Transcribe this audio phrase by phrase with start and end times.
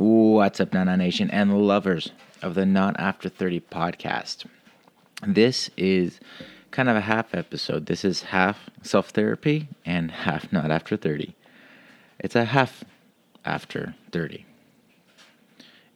[0.00, 4.46] What's up, Nana Nation and lovers of the Not After 30 podcast?
[5.26, 6.20] This is
[6.70, 7.84] kind of a half episode.
[7.84, 11.36] This is half self therapy and half Not After 30.
[12.18, 12.82] It's a half
[13.44, 14.46] after 30.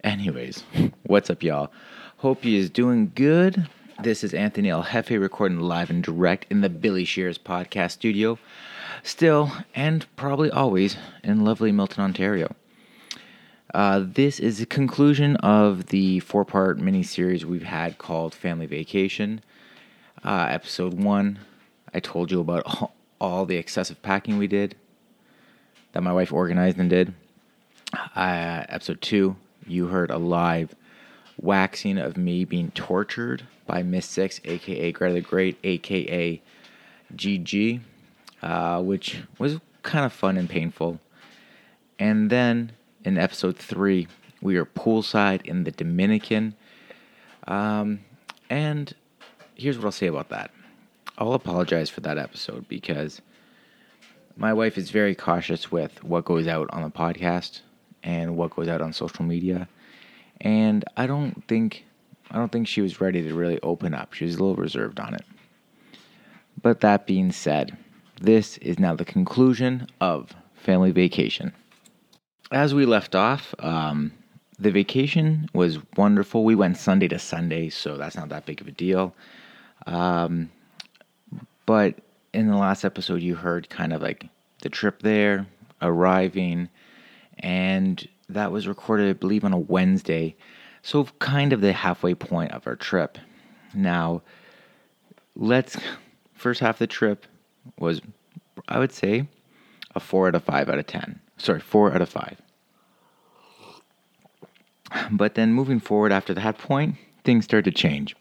[0.03, 0.65] Anyways,
[1.05, 1.73] what's up, y'all?
[2.19, 3.67] Hope you is doing good.
[4.03, 8.39] This is Anthony El Jefe recording live and direct in the Billy Shears podcast studio.
[9.03, 12.55] Still, and probably always, in lovely Milton, Ontario.
[13.75, 18.67] Uh, this is the conclusion of the four part mini series we've had called Family
[18.67, 19.41] Vacation.
[20.25, 21.41] Uh, episode one,
[21.93, 24.77] I told you about all, the excessive packing we did
[25.91, 27.15] that my wife organized and did.
[28.15, 29.35] Uh, episode two,
[29.67, 30.77] you heard a live
[31.37, 36.41] waxing of me being tortured by Miss Six, aka Greta the Great, aka
[37.17, 37.81] GG,
[38.41, 41.01] uh, which was kind of fun and painful.
[41.99, 42.71] And then
[43.05, 44.09] in episode three,
[44.41, 46.55] we are poolside in the Dominican.
[47.47, 48.01] Um,
[48.51, 48.95] and
[49.55, 50.51] here's what I'll say about that
[51.19, 53.21] I'll apologize for that episode because
[54.37, 57.61] my wife is very cautious with what goes out on the podcast
[58.03, 59.69] and what goes out on social media.
[60.41, 61.85] And I don't think
[62.31, 64.15] I don't think she was ready to really open up.
[64.15, 65.25] She was a little reserved on it.
[66.61, 67.77] But that being said,
[68.21, 71.53] this is now the conclusion of Family Vacation
[72.51, 74.13] as we left off, um,
[74.59, 76.45] the vacation was wonderful.
[76.45, 79.15] We went Sunday to Sunday, so that's not that big of a deal.
[79.87, 80.51] Um,
[81.67, 81.97] but
[82.33, 84.27] in the last episode, you heard kind of like
[84.63, 85.47] the trip there,
[85.83, 86.69] arriving,
[87.39, 90.37] and that was recorded, I believe, on a Wednesday.
[90.83, 93.19] So, kind of the halfway point of our trip.
[93.75, 94.23] Now,
[95.35, 95.77] let's
[96.35, 97.27] first half of the trip
[97.79, 98.01] was,
[98.69, 99.29] I would say,
[99.95, 101.21] a four out of five out of ten.
[101.37, 102.41] Sorry, four out of five.
[105.11, 108.15] But then moving forward after that point, things start to change.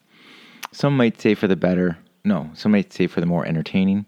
[0.72, 1.98] Some might say for the better.
[2.24, 4.06] No, some might say for the more entertaining.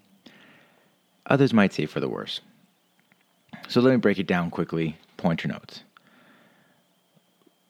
[1.27, 2.41] Others might say for the worse.
[3.67, 4.97] So let me break it down quickly.
[5.17, 5.83] Pointer notes.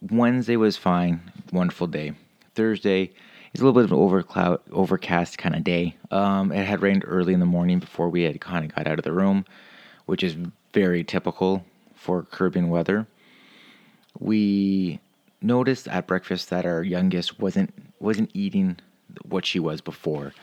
[0.01, 2.13] Wednesday was fine, wonderful day.
[2.53, 3.11] Thursday
[3.53, 5.95] is a little bit of an overcloud, overcast kind of day.
[6.11, 8.99] Um, it had rained early in the morning before we had kind of got out
[8.99, 9.45] of the room,
[10.05, 10.35] which is
[10.75, 11.63] very typical
[11.95, 13.07] for Caribbean weather.
[14.19, 14.99] We
[15.41, 18.77] noticed at breakfast that our youngest wasn't wasn't eating
[19.23, 20.33] what she was before.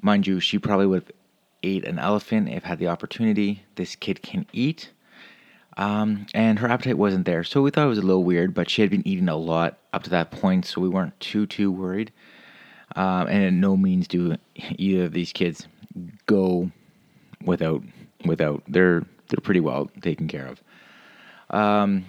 [0.00, 1.12] Mind you, she probably would have
[1.62, 3.62] ate an elephant if had the opportunity.
[3.76, 4.90] This kid can eat.
[5.76, 7.44] Um, and her appetite wasn't there.
[7.44, 9.78] So we thought it was a little weird, but she had been eating a lot
[9.92, 12.10] up to that point, so we weren't too too worried.
[12.96, 14.36] Um, and at no means do
[14.76, 15.66] either of these kids
[16.26, 16.70] go
[17.44, 17.82] without
[18.24, 20.62] without they're they're pretty well taken care of.
[21.50, 22.04] Um,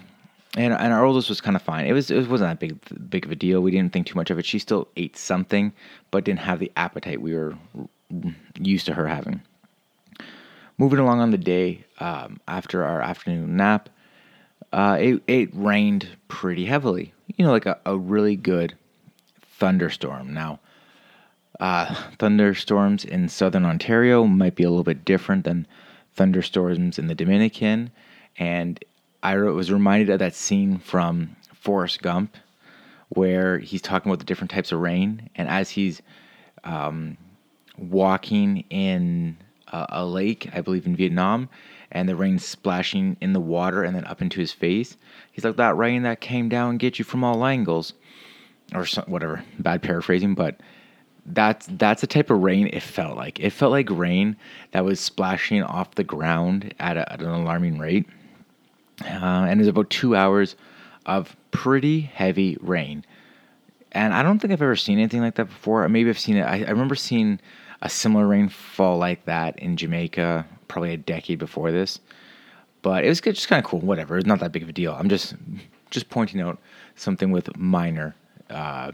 [0.57, 1.85] and and our oldest was kind of fine.
[1.85, 3.61] It was it wasn't that big big of a deal.
[3.61, 4.45] We didn't think too much of it.
[4.45, 5.73] She still ate something,
[6.11, 7.57] but didn't have the appetite we were
[8.59, 9.41] used to her having.
[10.77, 13.89] Moving along on the day um, after our afternoon nap,
[14.73, 17.13] uh, it it rained pretty heavily.
[17.37, 18.75] You know, like a, a really good
[19.57, 20.33] thunderstorm.
[20.33, 20.59] Now,
[21.59, 25.67] uh, thunderstorms in southern Ontario might be a little bit different than
[26.15, 27.91] thunderstorms in the Dominican,
[28.37, 28.83] and
[29.23, 32.37] I was reminded of that scene from Forrest Gump
[33.09, 36.01] where he's talking about the different types of rain, and as he's
[36.63, 37.17] um,
[37.77, 39.37] walking in
[39.67, 41.49] a, a, lake, I believe in Vietnam,
[41.91, 44.97] and the rain splashing in the water and then up into his face,
[45.31, 47.93] he's like that rain that came down get you from all angles,
[48.73, 49.43] or some, whatever.
[49.59, 50.59] Bad paraphrasing, but
[51.25, 53.39] that's that's the type of rain it felt like.
[53.39, 54.35] It felt like rain
[54.71, 58.07] that was splashing off the ground at, a, at an alarming rate
[59.03, 60.55] uh, and it was about two hours
[61.05, 63.05] of pretty heavy rain.
[63.91, 65.87] And I don't think I've ever seen anything like that before.
[65.87, 66.43] Maybe I've seen it.
[66.43, 67.39] I, I remember seeing
[67.81, 71.99] a similar rainfall like that in Jamaica probably a decade before this.
[72.81, 73.79] But it was just kind of cool.
[73.79, 74.17] Whatever.
[74.17, 74.93] It's not that big of a deal.
[74.93, 75.35] I'm just
[75.91, 76.59] just pointing out
[76.95, 78.15] something with minor
[78.49, 78.91] uh,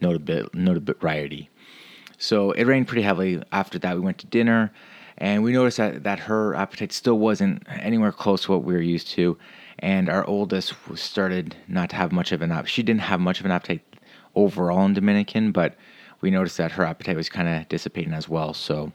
[0.00, 1.50] notoriety.
[2.18, 3.42] So it rained pretty heavily.
[3.52, 4.72] After that, we went to dinner
[5.18, 8.80] and we noticed that, that her appetite still wasn't anywhere close to what we were
[8.80, 9.38] used to.
[9.78, 12.70] And our oldest started not to have much of an appetite.
[12.70, 13.82] She didn't have much of an appetite
[14.34, 15.76] overall in Dominican, but
[16.20, 18.54] we noticed that her appetite was kind of dissipating as well.
[18.54, 18.92] So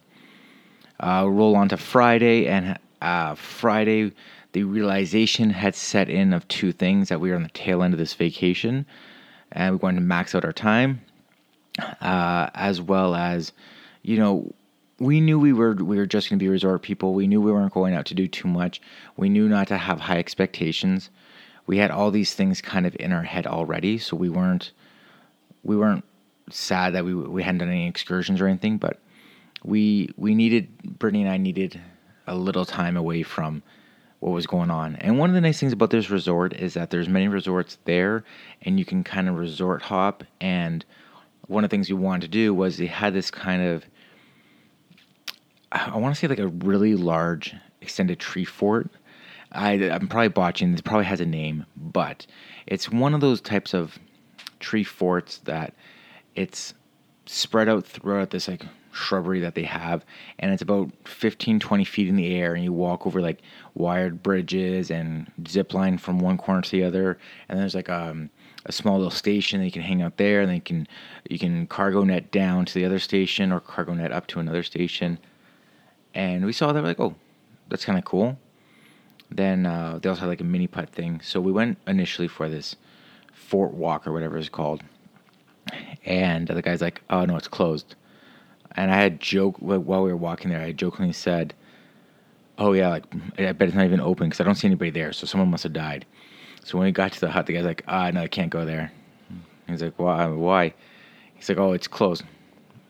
[1.00, 4.12] uh, roll on to Friday, and uh, Friday,
[4.54, 7.94] the realization had set in of two things that we were on the tail end
[7.94, 8.86] of this vacation,
[9.52, 11.02] and we wanted to max out our time,
[12.02, 13.52] uh, as well as,
[14.04, 14.54] you know,
[15.00, 17.14] we knew we were we were just going to be resort people.
[17.14, 18.82] We knew we weren't going out to do too much.
[19.18, 21.10] We knew not to have high expectations.
[21.68, 24.72] we had all these things kind of in our head already, so we weren't
[25.64, 26.04] we weren't
[26.50, 29.00] sad that we we hadn't done any excursions or anything, but
[29.64, 31.80] we we needed Brittany and I needed
[32.28, 33.64] a little time away from
[34.20, 34.96] what was going on.
[34.98, 38.24] And one of the nice things about this resort is that there's many resorts there
[38.62, 40.86] and you can kind of resort hop and
[41.48, 43.86] one of the things we wanted to do was they had this kind of
[45.72, 48.90] I want to say like a really large extended tree fort.
[49.52, 50.72] I, I'm probably botching.
[50.72, 52.26] This probably has a name, but
[52.66, 54.00] it's one of those types of
[54.60, 55.74] tree forts that
[56.34, 56.74] it's
[57.26, 58.64] spread out throughout this like
[58.96, 60.06] shrubbery that they have
[60.40, 63.42] and it's about 15 20 feet in the air and you walk over like
[63.74, 67.18] wired bridges and zip line from one corner to the other
[67.50, 68.30] and there's like um,
[68.66, 70.88] a small little station that you can hang out there and then you can
[71.30, 74.64] you can cargo net down to the other station or cargo net up to another
[74.64, 75.20] station.
[76.14, 77.16] And we saw that we're like oh
[77.70, 78.38] that's kind of cool.
[79.30, 81.20] Then uh, they also had like a mini putt thing.
[81.22, 82.76] So we went initially for this
[83.34, 84.84] fort walk or whatever it's called
[86.06, 87.96] and the guy's like oh no it's closed
[88.76, 90.62] and I had joke while we were walking there.
[90.62, 91.54] I jokingly said,
[92.58, 93.04] "Oh yeah, like
[93.38, 95.14] I bet it's not even open because I don't see anybody there.
[95.14, 96.06] So someone must have died."
[96.64, 98.66] So when we got to the hut, the guy's like, "Ah, no, I can't go
[98.66, 98.92] there."
[99.68, 100.28] He's like, "Why?
[100.28, 100.74] Why?"
[101.36, 102.24] He's like, "Oh, it's closed."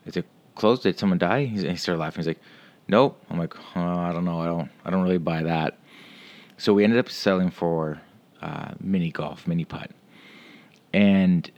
[0.06, 0.82] Is it closed?
[0.82, 1.44] Did someone die?
[1.46, 2.20] He's, he started laughing.
[2.20, 2.40] He's like,
[2.88, 4.40] "Nope." I'm like, oh, "I don't know.
[4.40, 4.70] I don't.
[4.84, 5.78] I don't really buy that."
[6.58, 8.00] So we ended up selling for
[8.40, 9.90] uh, mini golf, mini putt,
[10.92, 11.50] and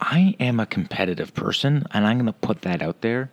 [0.00, 3.30] I am a competitive person and I'm going to put that out there.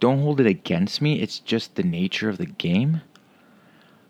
[0.00, 1.20] Don't hold it against me.
[1.20, 3.02] It's just the nature of the game.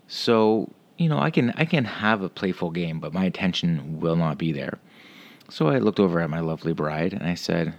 [0.08, 4.16] So, you know, I can I can have a playful game, but my attention will
[4.16, 4.78] not be there.
[5.48, 7.74] So I looked over at my lovely bride and I said,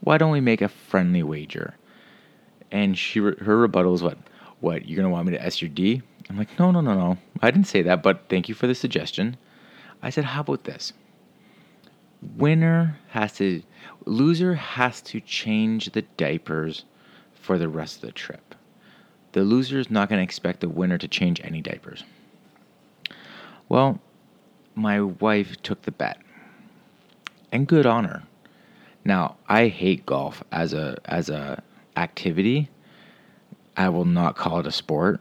[0.00, 1.74] "Why don't we make a friendly wager?"
[2.70, 4.18] And she her rebuttal was what?
[4.60, 6.02] What, you're going to want me to S your D?
[6.28, 7.18] I'm like, "No, no, no, no.
[7.40, 9.36] I didn't say that, but thank you for the suggestion."
[10.02, 10.92] I said, "How about this?"
[12.36, 13.62] Winner has to
[14.04, 16.84] loser has to change the diapers
[17.34, 18.54] for the rest of the trip.
[19.32, 22.04] The loser is not going to expect the winner to change any diapers.
[23.68, 24.00] Well,
[24.74, 26.18] my wife took the bet.
[27.52, 28.22] And good on her.
[29.04, 31.62] Now, I hate golf as a as a
[31.96, 32.68] activity.
[33.76, 35.20] I will not call it a sport.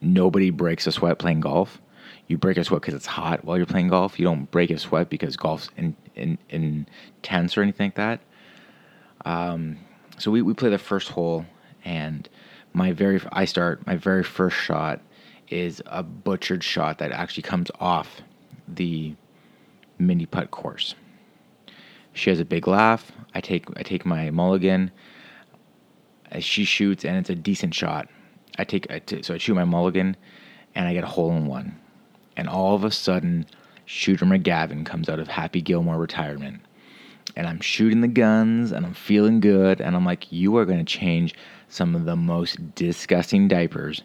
[0.00, 1.80] Nobody breaks a sweat playing golf
[2.28, 4.18] you break a sweat because it's hot while you're playing golf.
[4.18, 6.86] You don't break a sweat because golf's in, in,
[7.22, 8.20] intense or anything like that.
[9.24, 9.78] Um,
[10.18, 11.44] so we, we play the first hole,
[11.84, 12.28] and
[12.72, 15.00] my very I start my very first shot
[15.48, 18.20] is a butchered shot that actually comes off
[18.66, 19.14] the
[19.98, 20.94] mini putt course.
[22.12, 23.12] She has a big laugh.
[23.34, 24.90] I take I take my mulligan.
[26.40, 28.08] She shoots, and it's a decent shot.
[28.58, 28.86] I take
[29.22, 30.16] so I shoot my mulligan,
[30.74, 31.78] and I get a hole in one
[32.38, 33.44] and all of a sudden,
[33.88, 36.60] Shooter McGavin comes out of Happy Gilmore retirement.
[37.36, 39.80] And I'm shooting the guns and I'm feeling good.
[39.80, 41.34] And I'm like, you are going to change
[41.70, 44.02] some of the most disgusting diapers.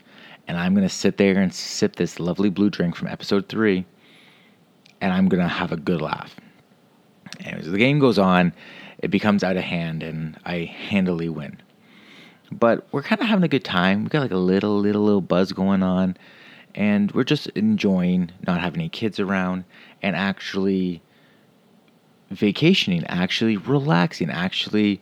[0.48, 3.86] And I'm going to sit there and sip this lovely blue drink from episode three.
[5.02, 6.34] And I'm going to have a good laugh.
[7.42, 8.54] And as the game goes on,
[9.00, 11.62] it becomes out of hand and I handily win.
[12.54, 14.06] But we're kind of having a good time.
[14.06, 16.16] We got like a little, little, little buzz going on
[16.76, 19.64] and we're just enjoying not having any kids around
[20.02, 21.02] and actually
[22.32, 25.02] vacationing, actually relaxing, actually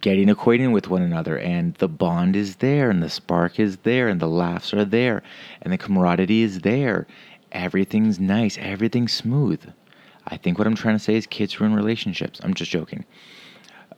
[0.00, 4.08] getting acquainted with one another and the bond is there and the spark is there
[4.08, 5.22] and the laughs are there
[5.62, 7.06] and the camaraderie is there.
[7.52, 9.62] Everything's nice, everything's smooth.
[10.26, 12.40] I think what I'm trying to say is kids ruin relationships.
[12.42, 13.04] I'm just joking.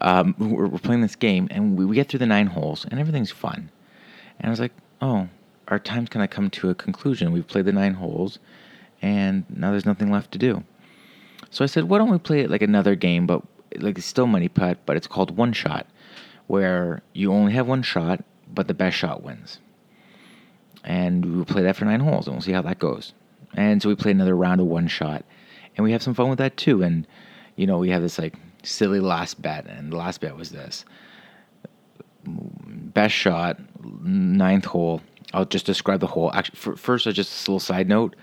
[0.01, 3.01] Um, we're, we're, playing this game and we, we get through the nine holes and
[3.01, 3.71] everything's fun.
[4.39, 5.29] And I was like, oh,
[5.69, 7.33] our time's kind of come to a conclusion.
[7.33, 8.39] We've played the nine holes,
[9.03, 10.65] and now there's nothing left to do.
[11.51, 13.43] So I said, why don't we play it like another game, but
[13.79, 15.87] like it's still mini putt, but it's called one shot,
[16.47, 19.59] where you only have one shot, but the best shot wins.
[20.85, 23.13] And we'll play that for nine holes, and we'll see how that goes.
[23.55, 25.25] And so we play another round of one shot,
[25.77, 26.83] and we have some fun with that too.
[26.83, 27.07] And
[27.57, 30.85] you know, we have this like silly last bet, and the last bet was this:
[32.25, 35.01] best shot, ninth hole
[35.33, 36.31] I'll just describe the hole.
[36.33, 38.17] Actually, first, just a little side note.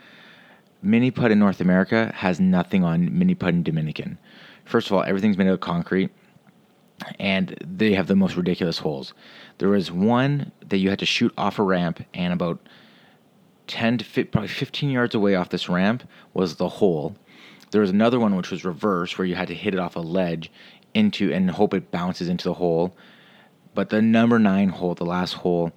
[0.81, 4.17] Mini putt in North America has nothing on mini putt in Dominican.
[4.65, 6.10] First of all, everything's made out of concrete,
[7.19, 9.13] and they have the most ridiculous holes.
[9.57, 12.60] There was one that you had to shoot off a ramp, and about
[13.67, 17.15] ten to 15, probably fifteen yards away off this ramp was the hole.
[17.72, 20.00] There was another one which was reverse, where you had to hit it off a
[20.00, 20.51] ledge
[20.93, 22.95] into and hope it bounces into the hole.
[23.74, 25.72] But the number nine hole, the last hole,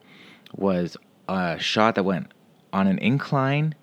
[0.54, 0.97] was
[1.28, 2.33] a shot that went
[2.73, 3.75] on an incline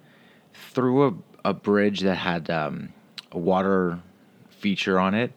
[0.53, 2.93] through a, a bridge that had um,
[3.31, 3.99] a water
[4.49, 5.33] feature on it,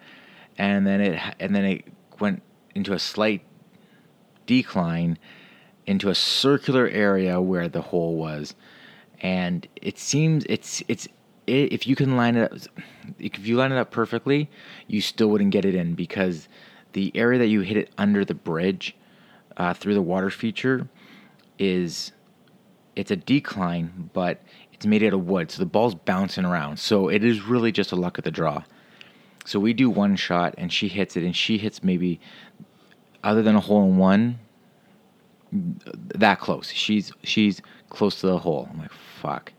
[0.59, 1.85] and then it and then it
[2.21, 2.43] went
[2.75, 3.43] into a slight
[4.47, 5.19] decline
[5.87, 8.55] into a circular area where the hole was,
[9.21, 11.09] and it seems it's it's
[11.47, 12.59] if you can line it up,
[13.19, 14.51] if you line it up perfectly,
[14.87, 16.49] you still wouldn't get it in because
[16.93, 18.97] the area that you hit it under the bridge
[19.57, 20.89] uh, through the water feature
[21.59, 22.13] is
[22.95, 24.41] it's a decline, but
[24.73, 26.79] it's made out of wood, so the ball's bouncing around.
[26.79, 28.63] So it is really just a luck of the draw.
[29.45, 32.21] So we do one shot, and she hits it, and she hits maybe,
[33.23, 34.39] other than a hole in one,
[35.53, 36.71] that close.
[36.71, 38.69] She's she's close to the hole.
[38.71, 39.53] I'm like, fuck.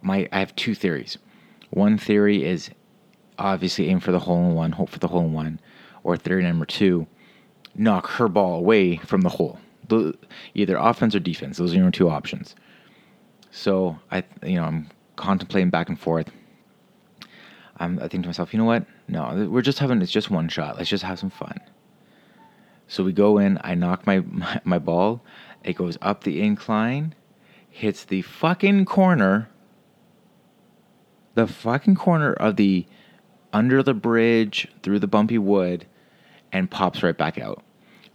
[0.00, 1.18] My I have two theories.
[1.70, 2.70] One theory is
[3.38, 5.60] obviously aim for the hole in one, hope for the hole in one,
[6.02, 7.06] or theory number two,
[7.74, 9.58] knock her ball away from the hole.
[10.54, 11.58] Either offense or defense.
[11.58, 12.54] Those are your two options.
[13.50, 16.30] So I, you know, I'm contemplating back and forth.
[17.78, 18.86] I'm, I think to myself, you know what?
[19.06, 20.02] No, we're just having.
[20.02, 20.76] It's just one shot.
[20.76, 21.60] Let's just have some fun.
[22.88, 23.58] So we go in.
[23.62, 25.22] I knock my, my, my ball.
[25.64, 27.14] It goes up the incline,
[27.68, 29.48] hits the fucking corner.
[31.34, 32.86] The fucking corner of the
[33.52, 35.86] under the bridge through the bumpy wood,
[36.52, 37.62] and pops right back out.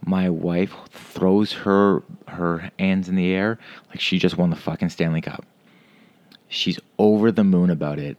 [0.06, 3.58] My wife throws her her hands in the air
[3.88, 5.46] like she just won the fucking Stanley Cup.
[6.48, 8.16] She's over the moon about it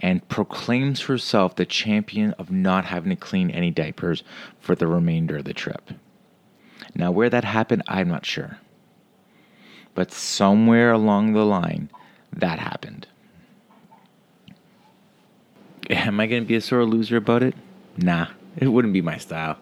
[0.00, 4.24] and proclaims herself the champion of not having to clean any diapers
[4.58, 5.92] for the remainder of the trip.
[6.94, 8.58] Now, where that happened, I'm not sure.
[9.94, 11.88] But somewhere along the line,
[12.32, 13.06] that happened.
[15.88, 17.54] Am I going to be a sore loser about it?
[17.96, 18.26] Nah,
[18.56, 19.58] it wouldn't be my style.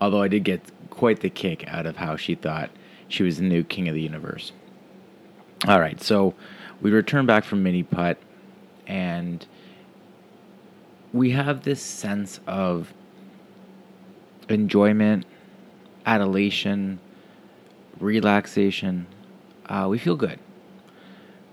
[0.00, 0.62] Although I did get
[0.98, 2.70] quite the kick out of how she thought
[3.06, 4.50] she was the new king of the universe.
[5.68, 6.34] All right, so
[6.80, 8.18] we return back from mini putt,
[8.84, 9.46] and
[11.12, 12.92] we have this sense of
[14.48, 15.24] enjoyment,
[16.04, 16.98] adulation,
[18.00, 19.06] relaxation.
[19.66, 20.40] Uh, we feel good.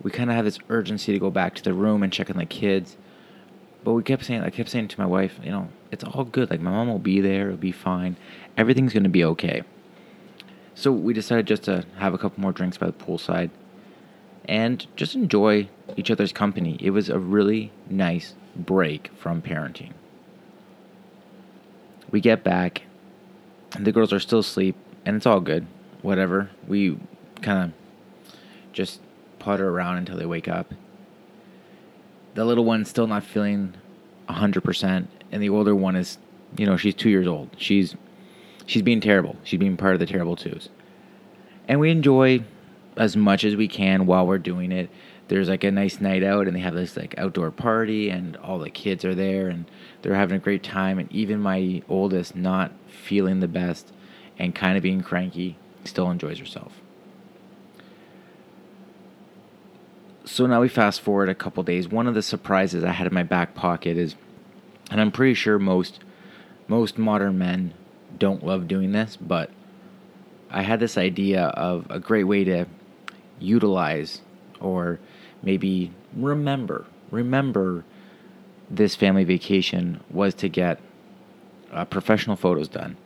[0.02, 2.38] We kind of have this urgency to go back to the room and check on
[2.38, 2.98] the kids.
[3.84, 6.50] But we kept saying, I kept saying to my wife, you know, it's all good.
[6.50, 8.16] Like my mom will be there, it'll be fine
[8.58, 9.64] everything's to be okay.
[10.74, 13.50] So we decided just to have a couple more drinks by the poolside
[14.46, 16.78] and just enjoy each other's company.
[16.82, 19.94] It was a really nice break from parenting.
[22.12, 22.84] We get back,
[23.80, 24.76] the girls are still asleep,
[25.06, 25.66] and it's all good.
[26.02, 26.52] Whatever.
[26.68, 26.98] We
[27.42, 28.36] kind of
[28.74, 29.02] just
[29.40, 30.74] putter around until they wake up.
[32.36, 33.74] The little one's still not feeling
[34.30, 36.18] 100%, and the older one is,
[36.58, 37.50] you know, she's two years old.
[37.58, 37.96] She's
[38.66, 39.36] she's being terrible.
[39.44, 40.70] She's being part of the terrible twos.
[41.68, 42.44] And we enjoy
[42.98, 44.90] as much as we can while we're doing it.
[45.28, 48.60] There's like a nice night out, and they have this like outdoor party, and all
[48.60, 49.66] the kids are there, and
[50.02, 51.00] they're having a great time.
[51.00, 53.92] And even my oldest, not feeling the best
[54.38, 56.82] and kind of being cranky, still enjoys herself.
[60.26, 61.88] So now we fast forward a couple days.
[61.88, 64.16] One of the surprises I had in my back pocket is,
[64.90, 66.00] and I'm pretty sure most
[66.68, 67.76] most modern men
[68.18, 69.52] don't love doing this, but
[70.50, 72.66] I had this idea of a great way to
[73.40, 74.22] utilize
[74.60, 75.00] or
[75.44, 77.84] maybe remember remember
[78.70, 80.80] this family vacation was to get
[81.72, 82.98] uh, professional photos done.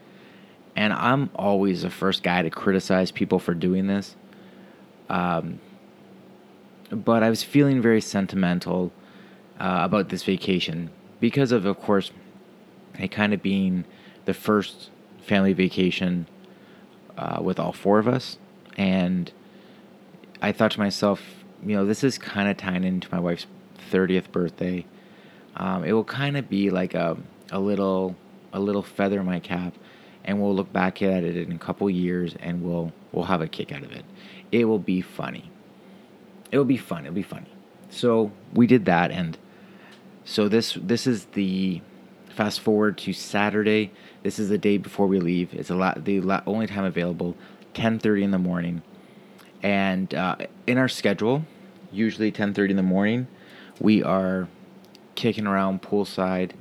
[0.74, 4.16] And I'm always the first guy to criticize people for doing this.
[5.10, 5.60] Um,
[6.92, 8.92] but I was feeling very sentimental
[9.60, 12.12] uh, about this vacation because of, of course,
[12.98, 13.86] it kind of being
[14.26, 14.90] the first
[15.22, 16.28] family vacation
[17.18, 18.38] uh, with all four of us,
[18.78, 19.32] and
[20.42, 21.22] I thought to myself,
[21.64, 23.46] you know, this is kind of tying into my wife's
[23.90, 24.86] thirtieth birthday.
[25.56, 27.18] Um, it will kind of be like a
[27.52, 28.16] a little
[28.54, 29.74] a little feather in my cap,
[30.24, 33.48] and we'll look back at it in a couple years, and we'll we'll have a
[33.48, 34.06] kick out of it.
[34.52, 35.52] It will be funny.
[36.52, 37.06] It will be fun.
[37.06, 37.50] It'll be funny.
[37.90, 39.38] So we did that, and
[40.24, 41.82] so this this is the
[42.30, 43.92] fast forward to Saturday.
[44.24, 45.54] This is the day before we leave.
[45.54, 47.36] It's a lot the only time available,
[47.74, 48.82] 10:30 in the morning,
[49.64, 50.36] and uh,
[50.68, 51.46] in our schedule,
[51.92, 53.28] usually 10:30 in the morning,
[53.80, 54.48] we are
[55.16, 56.52] kicking around poolside.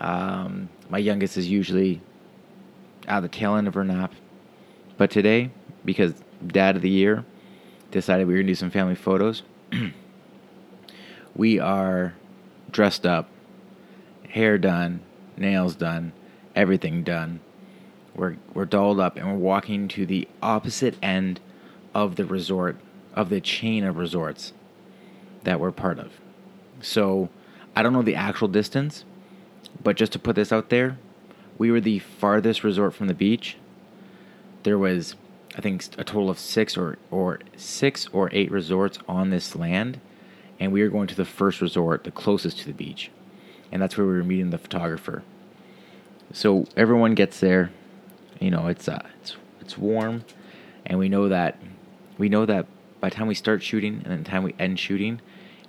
[0.00, 2.00] Um, my youngest is usually
[3.06, 4.14] at the tail end of her nap,
[4.96, 5.50] but today,
[5.84, 6.14] because
[6.46, 7.24] Dad of the Year,
[7.90, 9.42] decided we were gonna do some family photos.
[11.34, 12.14] we are
[12.70, 13.28] dressed up
[14.30, 15.00] hair done,
[15.36, 16.12] nails done,
[16.54, 17.40] everything done.
[18.14, 21.40] We're we're dolled up and we're walking to the opposite end
[21.94, 22.76] of the resort
[23.14, 24.52] of the chain of resorts.
[25.44, 26.12] that we're part of.
[26.82, 27.30] So
[27.74, 29.04] I don't know the actual distance,
[29.82, 30.98] but just to put this out there,
[31.58, 33.56] we were the farthest resort from the beach.
[34.62, 35.16] There was,
[35.56, 40.00] I think, a total of six or, or six or eight resorts on this land,
[40.58, 43.10] and we were going to the first resort, the closest to the beach,
[43.72, 45.22] and that's where we were meeting the photographer.
[46.32, 47.70] So everyone gets there,
[48.38, 50.24] you know, it's uh, it's it's warm,
[50.86, 51.58] and we know that
[52.16, 52.66] we know that
[53.00, 55.20] by the time we start shooting and the time we end shooting,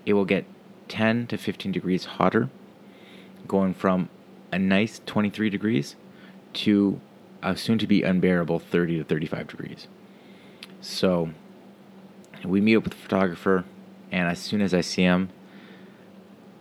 [0.06, 0.46] it will get
[0.90, 2.50] 10 to 15 degrees hotter,
[3.48, 4.10] going from
[4.52, 5.96] a nice 23 degrees
[6.54, 7.00] to
[7.42, 9.88] a soon to be unbearable 30 to 35 degrees.
[10.82, 11.32] So
[12.44, 13.66] we meet up with the photographer,
[14.12, 15.30] and as soon as I see him,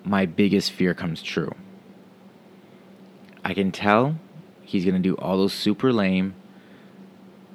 [0.05, 1.55] my biggest fear comes true.
[3.45, 4.19] I can tell
[4.63, 6.35] he's going to do all those super lame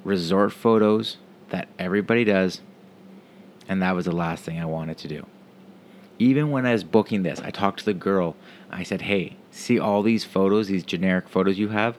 [0.04, 1.16] resort photos
[1.50, 2.60] that everybody does,
[3.68, 5.26] and that was the last thing I wanted to do
[6.18, 8.36] even when I was booking this, I talked to the girl.
[8.70, 11.96] I said, "Hey, see all these photos, these generic photos you have?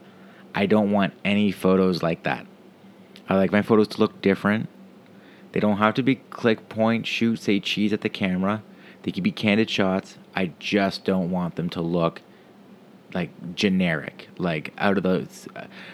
[0.58, 2.48] I don't want any photos like that.
[3.30, 4.68] I like my photos to look different.
[5.52, 8.64] They don't have to be click, point, shoot, say cheese at the camera.
[9.04, 10.18] They can be candid shots.
[10.36, 12.24] I just don't want them to look
[13.14, 15.48] like generic, like out of those.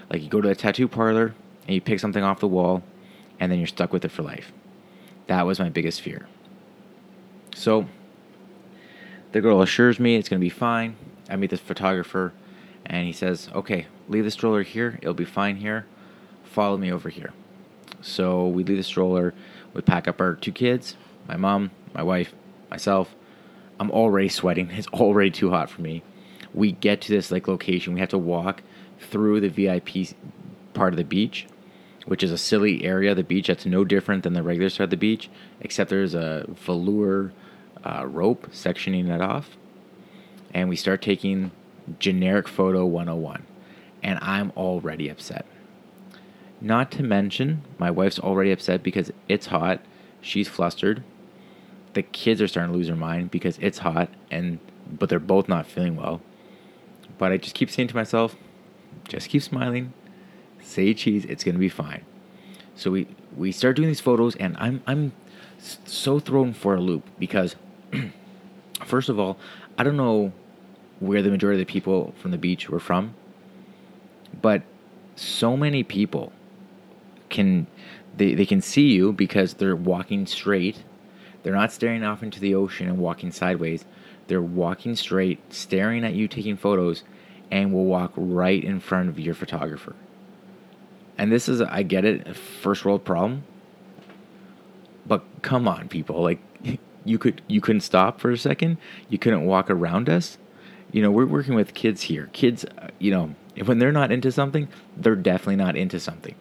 [0.09, 1.35] like you go to a tattoo parlor
[1.67, 2.83] and you pick something off the wall
[3.41, 4.53] and then you're stuck with it for life.
[5.27, 6.25] That was my biggest fear.
[7.53, 7.89] So,
[9.33, 10.95] the girl assures me it's going to be fine.
[11.29, 12.31] I meet this photographer,
[12.85, 14.99] and he says, Okay, leave the stroller here.
[15.01, 15.85] It'll be fine here.
[16.43, 17.33] Follow me over here.
[18.01, 19.33] So we leave the stroller.
[19.73, 20.95] We pack up our two kids,
[21.27, 22.33] my mom, my wife,
[22.69, 23.15] myself.
[23.79, 24.69] I'm already sweating.
[24.71, 26.03] It's already too hot for me.
[26.53, 27.93] We get to this like location.
[27.93, 28.61] We have to walk
[28.99, 30.15] through the VIP
[30.73, 31.47] part of the beach,
[32.05, 34.85] which is a silly area of the beach that's no different than the regular side
[34.85, 35.29] of the beach,
[35.61, 37.31] except there's a velour
[37.83, 39.57] uh, rope, sectioning it off,
[40.53, 41.51] and we start taking
[41.99, 43.43] generic photo 101.
[44.03, 45.45] And I'm already upset.
[46.61, 49.81] Not to mention, my wife's already upset because it's hot.
[50.21, 51.03] She's flustered.
[51.93, 55.47] The kids are starting to lose their mind because it's hot, and but they're both
[55.47, 56.21] not feeling well.
[57.17, 58.35] But I just keep saying to myself,
[59.07, 59.93] just keep smiling,
[60.61, 62.03] say cheese, it's gonna be fine.
[62.75, 65.11] So we we start doing these photos, and I'm I'm
[65.59, 67.55] so thrown for a loop because
[68.85, 69.37] First of all,
[69.77, 70.33] I don't know
[70.99, 73.15] where the majority of the people from the beach were from,
[74.43, 74.61] but
[75.15, 76.31] so many people
[77.29, 77.65] can
[78.15, 80.83] they, they can see you because they're walking straight.
[81.41, 83.85] They're not staring off into the ocean and walking sideways.
[84.27, 87.03] They're walking straight, staring at you taking photos,
[87.49, 89.95] and will walk right in front of your photographer.
[91.17, 93.43] And this is, I get it, a first world problem.
[95.05, 96.21] But come on, people.
[96.21, 96.39] Like,
[97.05, 98.77] you could you couldn't stop for a second.
[99.09, 100.37] You couldn't walk around us.
[100.91, 102.29] You know, we're working with kids here.
[102.33, 106.35] Kids, uh, you know, when they're not into something, they're definitely not into something.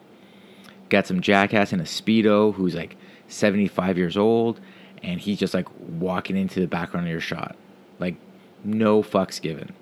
[0.88, 2.96] Got some jackass in a speedo who's like
[3.28, 4.60] 75 years old,
[5.02, 7.56] and he's just like walking into the background of your shot,
[7.98, 8.16] like
[8.64, 9.72] no fucks given.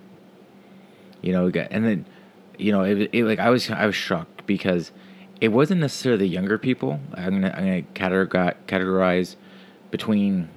[1.22, 2.06] You know, and then,
[2.58, 4.90] you know, it, it like I was I was shocked because
[5.40, 7.00] it wasn't necessarily the younger people.
[7.14, 9.36] I'm gonna I'm gonna categorize, categorize
[9.90, 10.48] between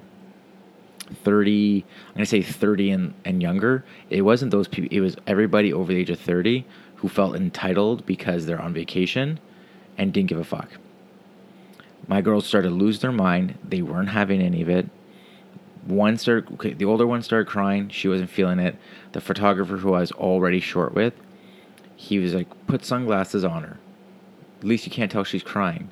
[1.12, 5.16] 30 i'm going to say 30 and, and younger it wasn't those people it was
[5.26, 6.64] everybody over the age of 30
[7.04, 9.38] who felt entitled because they're on vacation
[9.98, 10.70] and didn't give a fuck.
[12.06, 13.58] My girls started to lose their mind.
[13.62, 14.88] They weren't having any of it.
[15.86, 17.90] One started okay, the older one started crying.
[17.90, 18.76] She wasn't feeling it.
[19.12, 21.12] The photographer who i was already short with
[21.96, 23.78] he was like put sunglasses on her.
[24.60, 25.90] At least you can't tell she's crying.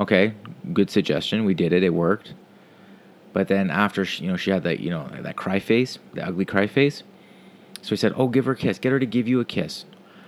[0.00, 0.34] Okay
[0.72, 1.44] good suggestion.
[1.44, 1.84] We did it.
[1.84, 2.34] It worked
[3.32, 6.26] but then after she, you know she had that you know that cry face, the
[6.26, 7.02] ugly cry face.
[7.80, 8.78] So he said, "Oh, give her a kiss.
[8.78, 9.84] Get her to give you a kiss."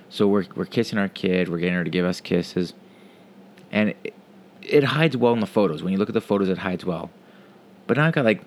[0.08, 1.48] So we're we're kissing our kid.
[1.48, 2.74] We're getting her to give us kisses,
[3.70, 4.14] and it,
[4.62, 5.82] it hides well in the photos.
[5.82, 7.10] When you look at the photos, it hides well.
[7.86, 8.42] But now I've got like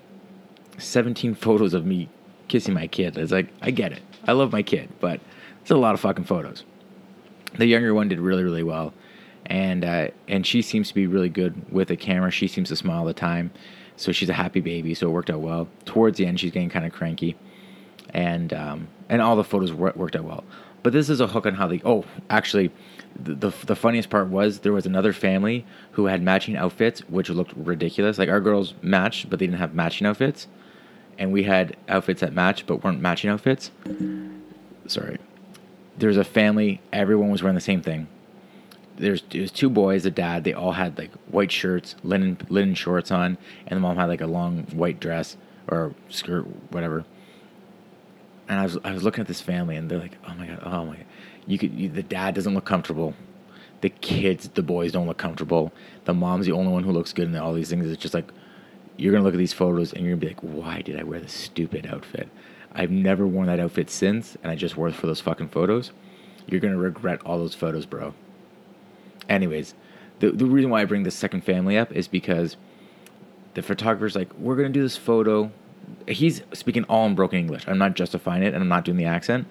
[0.78, 2.10] 17 photos of me
[2.48, 3.17] kissing my kid.
[3.17, 4.02] It's like I get it.
[4.26, 5.20] I love my kid, but
[5.62, 6.63] it's a lot of fucking photos.
[7.58, 8.93] The younger one did really really well,
[9.46, 12.32] and uh, and she seems to be really good with the camera.
[12.32, 13.52] She seems to smile all the time.
[13.98, 15.68] So she's a happy baby, so it worked out well.
[15.86, 17.36] Towards the end, she's getting kind of cranky,
[18.12, 20.44] and um, and all the photos worked out well.
[20.84, 21.82] But this is a hook on how they.
[21.84, 22.72] Oh, actually,
[23.22, 27.30] the, the, the funniest part was there was another family who had matching outfits, which
[27.30, 28.20] looked ridiculous.
[28.20, 30.48] Like our girls matched, but they didn't have matching outfits,
[31.18, 33.72] and we had outfits that matched but weren't matching outfits.
[34.86, 35.18] Sorry,
[35.98, 36.82] there was a family.
[36.94, 38.08] Everyone was wearing the same thing.
[38.98, 40.44] There's there's two boys, a dad.
[40.44, 44.22] They all had like white shirts, linen linen shorts on, and the mom had like
[44.22, 47.06] a long white dress or skirt, whatever.
[48.50, 50.60] And I was I was looking at this family, and they're like, oh my god,
[50.64, 51.06] oh my, god.
[51.46, 53.14] you could you, the dad doesn't look comfortable,
[53.82, 55.72] the kids, the boys don't look comfortable,
[56.06, 57.90] the mom's the only one who looks good, and all these things.
[57.90, 58.32] It's just like
[58.98, 61.20] you're gonna look at these photos, and you're gonna be like, why did I wear
[61.20, 62.30] this stupid outfit?
[62.74, 65.92] I've never worn that outfit since, and I just wore it for those fucking photos.
[66.48, 68.14] You're gonna regret all those photos, bro.
[69.30, 69.74] Anyways,
[70.20, 72.58] the the reason why I bring this second family up is because
[73.54, 75.52] the photographer's like, we're gonna do this photo.
[76.08, 77.68] He's speaking all in broken English.
[77.68, 79.48] I'm not justifying it, and I'm not doing the accent.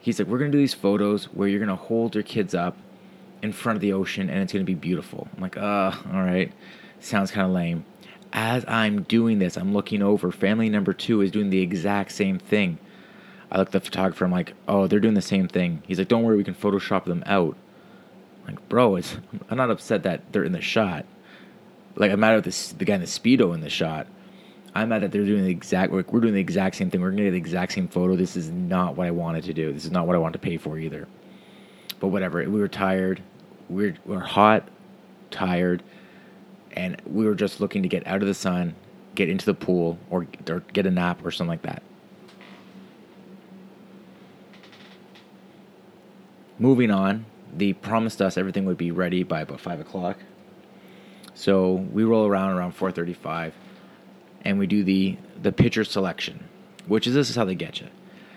[0.00, 2.76] He's like, we're gonna do these photos where you're gonna hold your kids up
[3.42, 5.28] in front of the ocean, and it's gonna be beautiful.
[5.34, 6.52] I'm like, uh, all right,
[7.00, 7.84] sounds kind of lame.
[8.32, 10.30] As I'm doing this, I'm looking over.
[10.30, 12.78] Family number two is doing the exact same thing.
[13.50, 14.24] I look at the photographer.
[14.24, 15.82] I'm like, oh, they're doing the same thing.
[15.86, 17.56] He's like, don't worry, we can Photoshop them out.
[18.46, 19.16] Like, bro, it's
[19.50, 21.04] I'm not upset that they're in the shot.
[21.96, 24.06] Like I'm mad at this the guy in the speedo in the shot.
[24.74, 27.00] I'm mad that they're doing the exact like we're doing the exact same thing.
[27.00, 28.14] We're gonna get the exact same photo.
[28.14, 29.72] This is not what I wanted to do.
[29.72, 31.08] This is not what I want to pay for either.
[31.98, 32.38] But whatever.
[32.48, 33.22] We were tired.
[33.68, 34.68] We we're, we're hot,
[35.30, 35.82] tired,
[36.72, 38.74] and we were just looking to get out of the sun,
[39.14, 41.82] get into the pool, or or get a nap or something like that.
[46.58, 47.24] Moving on,
[47.56, 50.18] they promised us everything would be ready by about five o'clock.
[51.34, 53.54] So we roll around around four thirty-five,
[54.42, 56.44] and we do the the picture selection,
[56.86, 57.88] which is this is how they get you.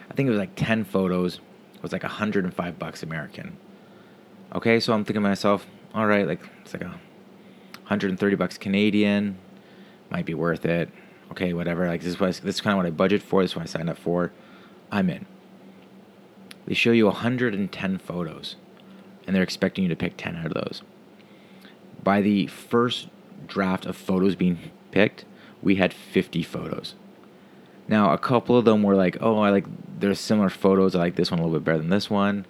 [0.10, 1.40] I think it was like ten photos.
[1.76, 3.58] It was like hundred and five bucks American.
[4.54, 7.00] Okay, so I'm thinking to myself, all right, like it's like a
[7.84, 9.38] hundred and thirty bucks Canadian,
[10.10, 10.90] might be worth it.
[11.32, 11.88] Okay, whatever.
[11.88, 13.42] Like this was this is kind of what I budget for.
[13.42, 14.32] This is what I signed up for.
[14.92, 15.26] I'm in.
[16.66, 18.56] They show you 110 photos,
[19.30, 20.82] and they're expecting you to pick 10 out of those.
[22.04, 23.10] By the first
[23.46, 25.24] draft of photos being picked,
[25.62, 26.96] we had 50 photos.
[27.88, 29.68] Now, a couple of them were like, oh, I like,
[30.00, 30.96] there's similar photos.
[30.96, 32.48] I like this one a little bit better than this one.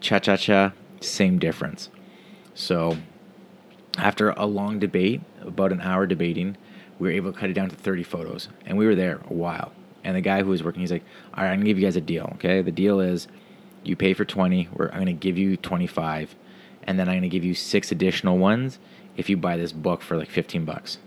[0.00, 1.90] Cha cha cha, same difference.
[2.54, 2.96] So,
[3.98, 6.56] after a long debate, about an hour debating,
[6.98, 8.48] we were able to cut it down to 30 photos.
[8.64, 9.72] And we were there a while.
[10.04, 11.96] And the guy who was working, he's like, all right, I'm gonna give you guys
[11.96, 12.30] a deal.
[12.36, 13.28] Okay, the deal is,
[13.88, 14.68] you pay for 20.
[14.72, 16.34] We're, I'm gonna give you 25,
[16.84, 18.78] and then I'm gonna give you six additional ones
[19.16, 20.98] if you buy this book for like 15 bucks.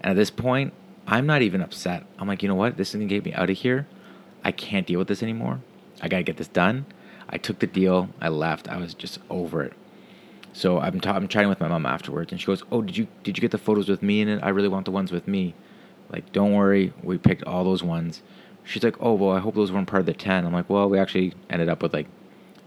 [0.00, 0.72] And at this point,
[1.06, 2.04] I'm not even upset.
[2.18, 2.76] I'm like, you know what?
[2.76, 3.86] This is gonna get me out of here.
[4.42, 5.60] I can't deal with this anymore.
[6.02, 6.86] I gotta get this done.
[7.28, 8.10] I took the deal.
[8.20, 8.68] I left.
[8.68, 9.72] I was just over it.
[10.52, 13.08] So I'm, ta- I'm chatting with my mom afterwards, and she goes, "Oh, did you
[13.24, 14.40] did you get the photos with me in it?
[14.42, 15.54] I really want the ones with me."
[16.10, 18.22] Like, don't worry, we picked all those ones.
[18.64, 20.46] She's like, oh, well, I hope those weren't part of the 10.
[20.46, 22.06] I'm like, well, we actually ended up with like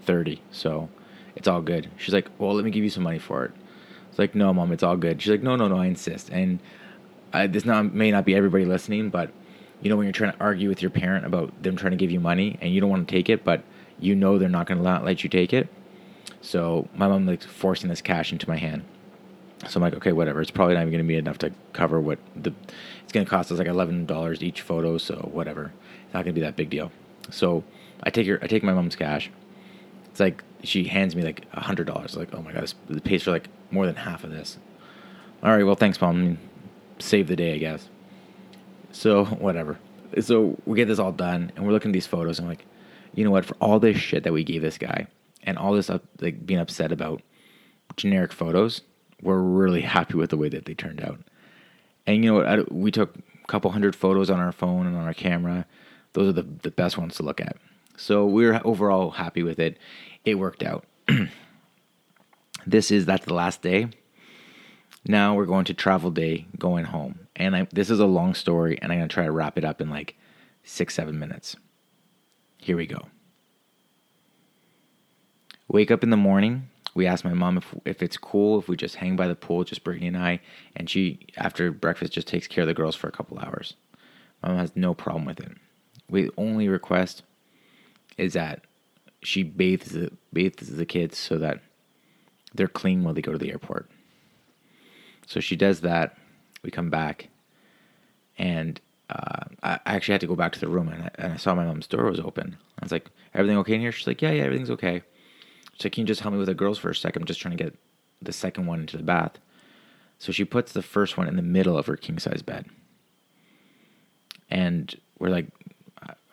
[0.06, 0.90] 30, so
[1.36, 1.90] it's all good.
[1.98, 3.52] She's like, well, let me give you some money for it.
[4.10, 5.22] It's like, no, mom, it's all good.
[5.22, 6.30] She's like, no, no, no, I insist.
[6.30, 6.60] And
[7.34, 9.32] I, this not, may not be everybody listening, but
[9.82, 12.12] you know, when you're trying to argue with your parent about them trying to give
[12.12, 13.64] you money and you don't want to take it, but
[14.00, 15.68] you know they're not going to let you take it.
[16.42, 18.84] So my mom like forcing this cash into my hand.
[19.68, 20.42] So I'm like, okay, whatever.
[20.42, 22.54] It's probably not even going to be enough to cover what the.
[23.04, 25.74] It's going to cost us like eleven dollars each photo, so whatever.
[26.08, 26.92] It's not to be that big deal.
[27.30, 27.64] So
[28.04, 28.40] I take her.
[28.42, 29.30] I take my mom's cash.
[30.10, 32.16] It's like she hands me like a hundred dollars.
[32.16, 34.58] Like, oh my god, this pays for like more than half of this.
[35.44, 36.40] All right, well, thanks, mom.
[37.00, 37.90] Save the day, I guess.
[38.92, 39.78] So whatever.
[40.22, 42.66] So we get this all done, and we're looking at these photos, and I'm like,
[43.14, 43.46] you know what?
[43.46, 45.08] For all this shit that we gave this guy,
[45.44, 47.22] and all this up, like being upset about
[47.98, 48.82] generic photos,
[49.22, 51.20] we're really happy with the way that they turned out.
[52.06, 52.48] And you know what?
[52.48, 55.66] I, we took a couple hundred photos on our phone and on our camera.
[56.14, 57.58] Those are the, the best ones to look at.
[57.96, 59.78] So we are overall happy with it.
[60.26, 60.86] It worked out.
[62.68, 63.90] this is that's the last day.
[65.06, 67.28] Now we're going to travel day, going home.
[67.36, 69.82] And I, this is a long story, and I'm gonna try to wrap it up
[69.82, 70.16] in like
[70.64, 71.56] six, seven minutes.
[72.58, 73.08] Here we go.
[75.70, 78.76] Wake up in the morning, we asked my mom if if it's cool if we
[78.76, 80.40] just hang by the pool, just Brittany and I,
[80.76, 83.76] and she after breakfast just takes care of the girls for a couple hours.
[84.42, 85.52] Mom has no problem with it.
[86.10, 87.24] We only request
[88.18, 88.66] is that
[89.22, 91.60] she bathes the, bathes the kids so that
[92.54, 93.90] they're clean while they go to the airport.
[95.26, 96.18] So she does that.
[96.64, 97.30] We come back,
[98.38, 101.36] and uh, I actually had to go back to the room, and I, and I
[101.38, 102.58] saw my mom's door was open.
[102.80, 105.04] I was like, "Everything okay in here?" She's like, "Yeah, yeah, everything's okay."
[105.78, 107.22] So can you just help me with the girls for a second?
[107.22, 107.76] I'm just trying to get
[108.22, 109.34] the second one into the bath.
[110.18, 112.66] So she puts the first one in the middle of her king size bed.
[114.50, 115.48] And we're like,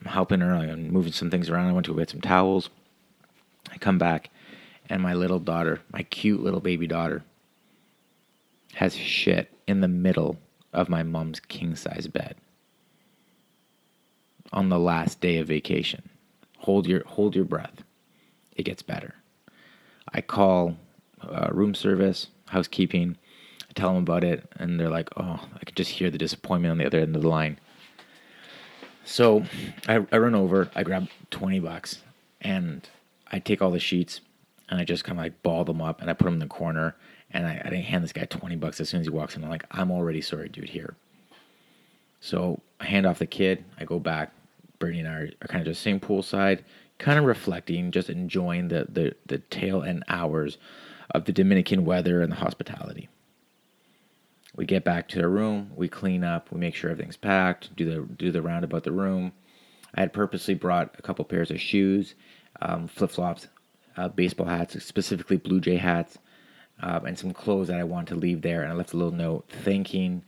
[0.04, 0.52] helping her.
[0.54, 1.68] I'm moving some things around.
[1.68, 2.70] I went to get some towels.
[3.72, 4.30] I come back,
[4.88, 7.24] and my little daughter, my cute little baby daughter,
[8.74, 10.38] has shit in the middle
[10.72, 12.36] of my mom's king size bed
[14.52, 16.08] on the last day of vacation.
[16.58, 17.82] Hold your hold your breath.
[18.56, 19.14] It gets better.
[20.12, 20.76] I call
[21.20, 23.16] uh, room service, housekeeping.
[23.68, 26.72] I tell them about it, and they're like, "Oh, I could just hear the disappointment
[26.72, 27.58] on the other end of the line."
[29.04, 29.44] So
[29.86, 32.02] I, I run over, I grab twenty bucks,
[32.40, 32.88] and
[33.30, 34.20] I take all the sheets,
[34.68, 36.46] and I just kind of like ball them up, and I put them in the
[36.46, 36.96] corner,
[37.30, 39.44] and I, I didn't hand this guy twenty bucks as soon as he walks in.
[39.44, 40.94] I'm like, "I'm already sorry, dude." Here.
[42.20, 43.64] So I hand off the kid.
[43.78, 44.32] I go back.
[44.78, 46.60] Brittany and I are, are kind of just same poolside,
[46.98, 50.58] kind of reflecting, just enjoying the, the, the tail end hours
[51.14, 53.08] of the Dominican weather and the hospitality.
[54.56, 57.84] We get back to the room, we clean up, we make sure everything's packed, do
[57.84, 59.32] the do the round about the room.
[59.94, 62.14] I had purposely brought a couple pairs of shoes,
[62.62, 63.48] um, flip flops,
[63.96, 66.18] uh, baseball hats, specifically Blue Jay hats,
[66.80, 68.62] uh, and some clothes that I wanted to leave there.
[68.62, 70.22] And I left a little note thanking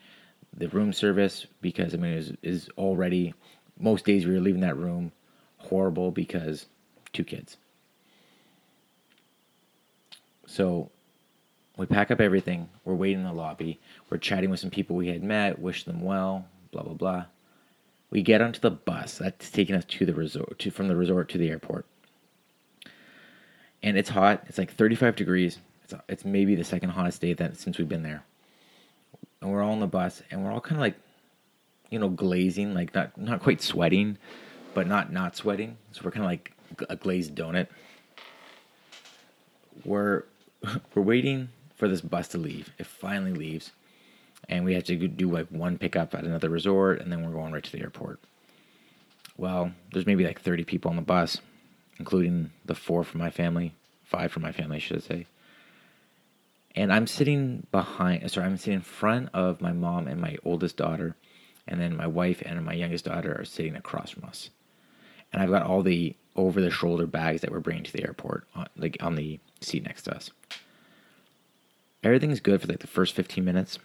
[0.56, 3.34] the room service because I mean it is is already
[3.78, 5.12] most days we were leaving that room
[5.58, 6.66] horrible because
[7.12, 7.56] two kids.
[10.46, 10.90] So
[11.76, 12.68] we pack up everything.
[12.84, 13.78] We're waiting in the lobby.
[14.08, 17.24] We're chatting with some people we had met, wish them well, blah blah blah.
[18.10, 21.28] We get onto the bus that's taking us to the resort, to from the resort
[21.30, 21.86] to the airport.
[23.82, 24.44] And it's hot.
[24.46, 25.58] It's like 35 degrees.
[25.84, 28.24] It's uh, it's maybe the second hottest day that since we've been there.
[29.42, 30.94] And we're all on the bus, and we're all kind of like,
[31.90, 34.16] you know, glazing, like not not quite sweating,
[34.72, 35.76] but not not sweating.
[35.92, 36.52] So we're kind of like
[36.88, 37.68] a glazed donut.
[39.84, 40.24] We're
[40.94, 42.72] we're waiting for this bus to leave.
[42.78, 43.70] It finally leaves,
[44.48, 47.52] and we have to do like one pickup at another resort, and then we're going
[47.52, 48.18] right to the airport.
[49.36, 51.40] Well, there's maybe like 30 people on the bus,
[51.98, 55.26] including the four from my family, five from my family, should I say.
[56.74, 60.76] And I'm sitting behind, sorry, I'm sitting in front of my mom and my oldest
[60.76, 61.16] daughter,
[61.68, 64.50] and then my wife and my youngest daughter are sitting across from us.
[65.32, 68.46] And I've got all the over the shoulder bags that we're bringing to the airport,
[68.54, 70.30] on, like on the seat next to us
[72.02, 73.78] everything's good for like the first 15 minutes.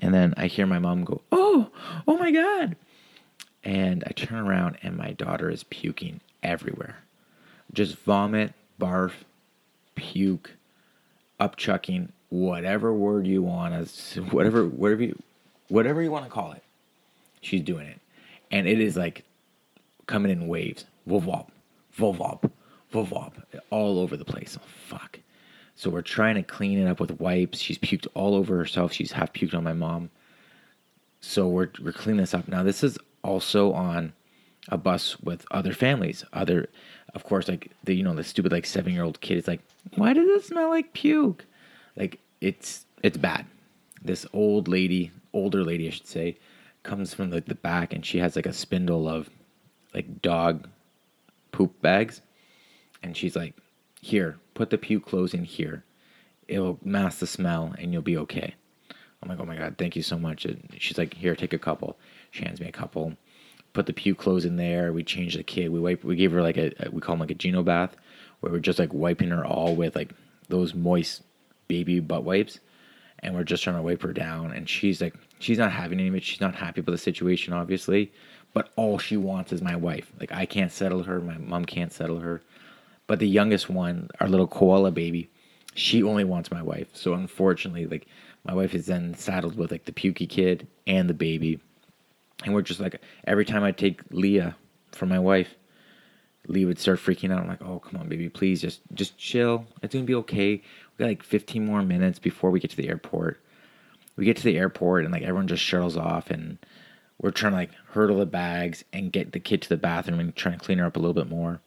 [0.00, 1.70] And then I hear my mom go, Oh,
[2.06, 2.76] oh my God.
[3.64, 6.98] And I turn around and my daughter is puking everywhere.
[7.72, 9.12] Just vomit, barf,
[9.94, 10.52] puke,
[11.38, 15.22] upchucking, whatever word you want, as whatever, whatever you,
[15.68, 16.62] whatever you want to call it.
[17.40, 18.00] She's doing it.
[18.50, 19.24] And it is like
[20.06, 20.84] coming in waves.
[21.08, 21.48] Vovop,
[21.98, 22.50] vovop,
[22.92, 23.32] vovop,
[23.70, 24.58] all over the place.
[24.60, 25.18] Oh, fuck.
[25.80, 27.58] So we're trying to clean it up with wipes.
[27.58, 28.92] She's puked all over herself.
[28.92, 30.10] She's half puked on my mom.
[31.22, 32.46] So we're we're cleaning this up.
[32.48, 34.12] Now this is also on
[34.68, 36.22] a bus with other families.
[36.34, 36.68] Other
[37.14, 39.62] of course like the you know the stupid like 7-year-old kid is like,
[39.94, 41.46] "Why does it smell like puke?"
[41.96, 43.46] Like it's it's bad.
[44.04, 46.36] This old lady, older lady I should say,
[46.82, 49.30] comes from like the back and she has like a spindle of
[49.94, 50.68] like dog
[51.52, 52.20] poop bags
[53.02, 53.54] and she's like
[54.00, 55.84] here, put the puke clothes in here.
[56.48, 58.54] It'll mask the smell and you'll be okay.
[59.22, 60.44] I'm like, oh my God, thank you so much.
[60.44, 61.98] And she's like, here, take a couple.
[62.30, 63.14] She hands me a couple.
[63.72, 64.92] Put the puke clothes in there.
[64.92, 65.70] We changed the kid.
[65.70, 66.02] We wipe.
[66.02, 67.94] We gave her like a, we call them like a Geno bath,
[68.40, 70.12] where we're just like wiping her all with like
[70.48, 71.22] those moist
[71.68, 72.58] baby butt wipes,
[73.20, 74.52] and we're just trying to wipe her down.
[74.52, 76.24] And she's like, she's not having any of it.
[76.24, 78.10] She's not happy with the situation, obviously,
[78.54, 80.10] but all she wants is my wife.
[80.18, 81.20] Like I can't settle her.
[81.20, 82.42] My mom can't settle her.
[83.10, 85.32] But the youngest one, our little koala baby,
[85.74, 86.86] she only wants my wife.
[86.92, 88.06] So unfortunately, like
[88.44, 91.60] my wife is then saddled with like the pukey kid and the baby.
[92.44, 94.54] And we're just like every time I take Leah
[94.92, 95.56] from my wife,
[96.46, 97.40] Leah would start freaking out.
[97.40, 99.66] I'm like, oh come on, baby, please just just chill.
[99.82, 100.52] It's gonna be okay.
[100.52, 103.42] We got like 15 more minutes before we get to the airport.
[104.14, 106.58] We get to the airport and like everyone just shuttles off and
[107.20, 110.36] we're trying to like hurdle the bags and get the kid to the bathroom and
[110.36, 111.60] trying to clean her up a little bit more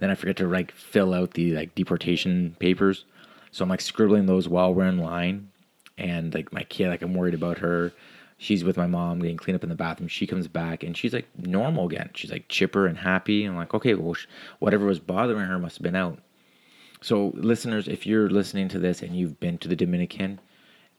[0.00, 3.04] then I forget to like fill out the like deportation papers.
[3.52, 5.50] So I'm like scribbling those while we're in line.
[5.96, 7.92] And like my kid, like I'm worried about her.
[8.38, 10.08] She's with my mom getting cleaned up in the bathroom.
[10.08, 12.08] She comes back and she's like normal again.
[12.14, 13.44] She's like chipper and happy.
[13.44, 14.16] I'm like, okay, well,
[14.60, 16.18] whatever was bothering her must have been out.
[17.02, 20.40] So, listeners, if you're listening to this and you've been to the Dominican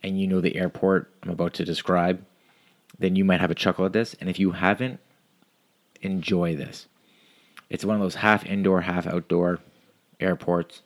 [0.02, 2.24] and you know the airport I'm about to describe,
[2.98, 4.14] then you might have a chuckle at this.
[4.20, 5.00] And if you haven't,
[6.00, 6.86] enjoy this.
[7.72, 9.58] It's one of those half indoor, half outdoor
[10.20, 10.82] airports.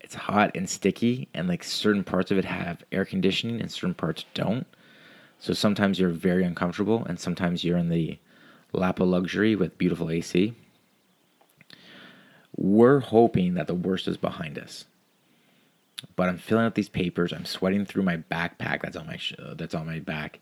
[0.00, 3.92] It's hot and sticky, and like certain parts of it have air conditioning and certain
[3.92, 4.66] parts don't.
[5.38, 8.18] So sometimes you're very uncomfortable, and sometimes you're in the
[8.72, 10.54] lap of luxury with beautiful AC.
[12.56, 14.86] We're hoping that the worst is behind us.
[16.16, 17.34] But I'm filling out these papers.
[17.34, 18.80] I'm sweating through my backpack.
[18.80, 20.40] That's on my sh- that's on my back.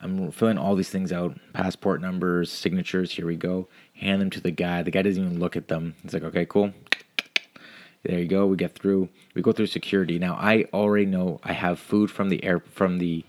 [0.00, 3.12] I'm filling all these things out, passport numbers, signatures.
[3.12, 3.68] Here we go.
[3.94, 4.82] Hand them to the guy.
[4.82, 5.94] The guy doesn't even look at them.
[6.02, 6.72] He's like, okay, cool.
[8.02, 8.46] There you go.
[8.46, 9.08] We get through.
[9.34, 10.18] We go through security.
[10.18, 13.24] Now I already know I have food from the air from the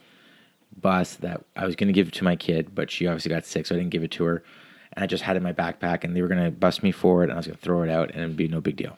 [0.75, 3.75] bus that I was gonna give to my kid, but she obviously got sick, so
[3.75, 4.43] I didn't give it to her.
[4.91, 7.21] And I just had it in my backpack, and they were gonna bust me for
[7.21, 8.97] it, and I was gonna throw it out, and it'd be no big deal.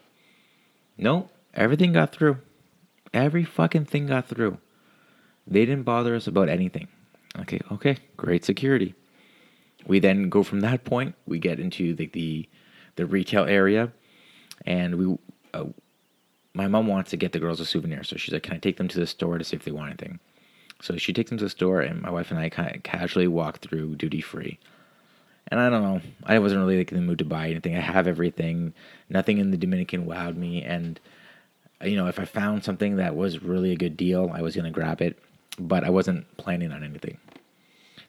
[0.98, 2.38] No, everything got through.
[3.14, 4.58] Every fucking thing got through.
[5.46, 6.88] They didn't bother us about anything.
[7.40, 8.96] Okay, okay, great security.
[9.86, 11.16] We then go from that point.
[11.28, 12.50] We get into the the,
[12.96, 13.92] the retail area,
[14.66, 15.18] and we.
[15.54, 15.66] Uh,
[16.54, 18.78] my mom wants to get the girls a souvenir, so she's like, "Can I take
[18.78, 20.20] them to the store to see if they want anything?"
[20.82, 23.28] So she takes them to the store, and my wife and I kind of casually
[23.28, 24.60] walk through duty free.
[25.50, 27.76] And I don't know, I wasn't really like in the mood to buy anything.
[27.78, 28.74] I have everything.
[29.10, 31.00] Nothing in the Dominican wowed me, and
[31.84, 34.72] you know, if I found something that was really a good deal, I was gonna
[34.72, 35.20] grab it,
[35.58, 37.18] but I wasn't planning on anything.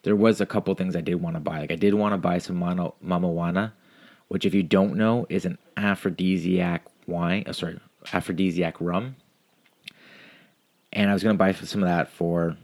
[0.03, 1.61] There was a couple things I did want to buy.
[1.61, 3.73] Like I did want to buy some mono, mamajuana,
[4.29, 7.45] which, if you don't know, is an aphrodisiac wine.
[7.47, 7.79] Oh, sorry,
[8.13, 9.17] aphrodisiac rum.
[10.93, 12.57] And I was gonna buy some of that for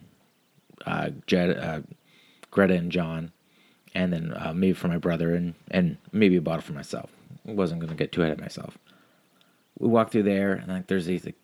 [0.86, 1.80] uh, Jed, uh,
[2.50, 3.32] Greta and John,
[3.94, 7.10] and then uh, maybe for my brother and and maybe a bottle for myself.
[7.46, 8.78] I wasn't gonna get too ahead of myself.
[9.78, 11.36] We walk through there, and like there's these like,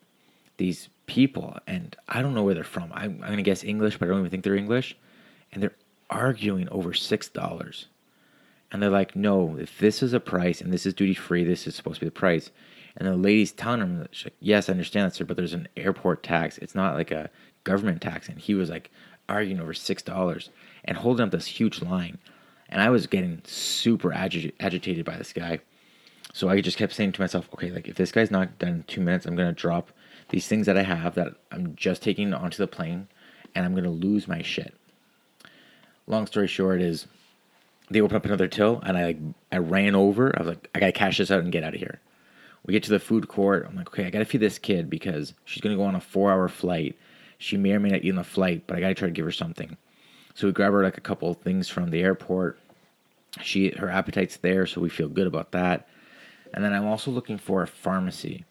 [0.57, 2.89] these people, and I don't know where they're from.
[2.93, 4.95] I'm, I'm gonna guess English, but I don't even think they're English,
[5.51, 5.75] and they're
[6.09, 7.87] arguing over six dollars.
[8.71, 11.67] And they're like, no, if this is a price and this is duty free, this
[11.67, 12.49] is supposed to be the price.
[12.95, 16.23] And the lady's telling him, like, yes, I understand that, sir, but there's an airport
[16.23, 16.57] tax.
[16.57, 17.29] It's not like a
[17.65, 18.29] government tax.
[18.29, 18.89] And he was like
[19.27, 20.49] arguing over $6
[20.85, 22.17] and holding up this huge line.
[22.69, 25.59] And I was getting super agi- agitated by this guy.
[26.31, 28.83] So I just kept saying to myself, okay, like if this guy's not done in
[28.83, 29.91] two minutes, I'm going to drop
[30.31, 33.07] these things that I have that I'm just taking onto the plane
[33.53, 34.73] and I'm going to lose my shit.
[36.07, 37.05] Long story short is
[37.89, 39.19] they open up another till and I like
[39.51, 40.33] I ran over.
[40.35, 41.99] I was like, I gotta cash this out and get out of here.
[42.65, 43.65] We get to the food court.
[43.67, 46.31] I'm like, okay, I gotta feed this kid because she's gonna go on a four
[46.31, 46.97] hour flight.
[47.37, 49.25] She may or may not eat on the flight, but I gotta try to give
[49.25, 49.77] her something.
[50.33, 52.57] So we grab her like a couple things from the airport.
[53.41, 55.87] She her appetite's there, so we feel good about that.
[56.53, 58.45] And then I'm also looking for a pharmacy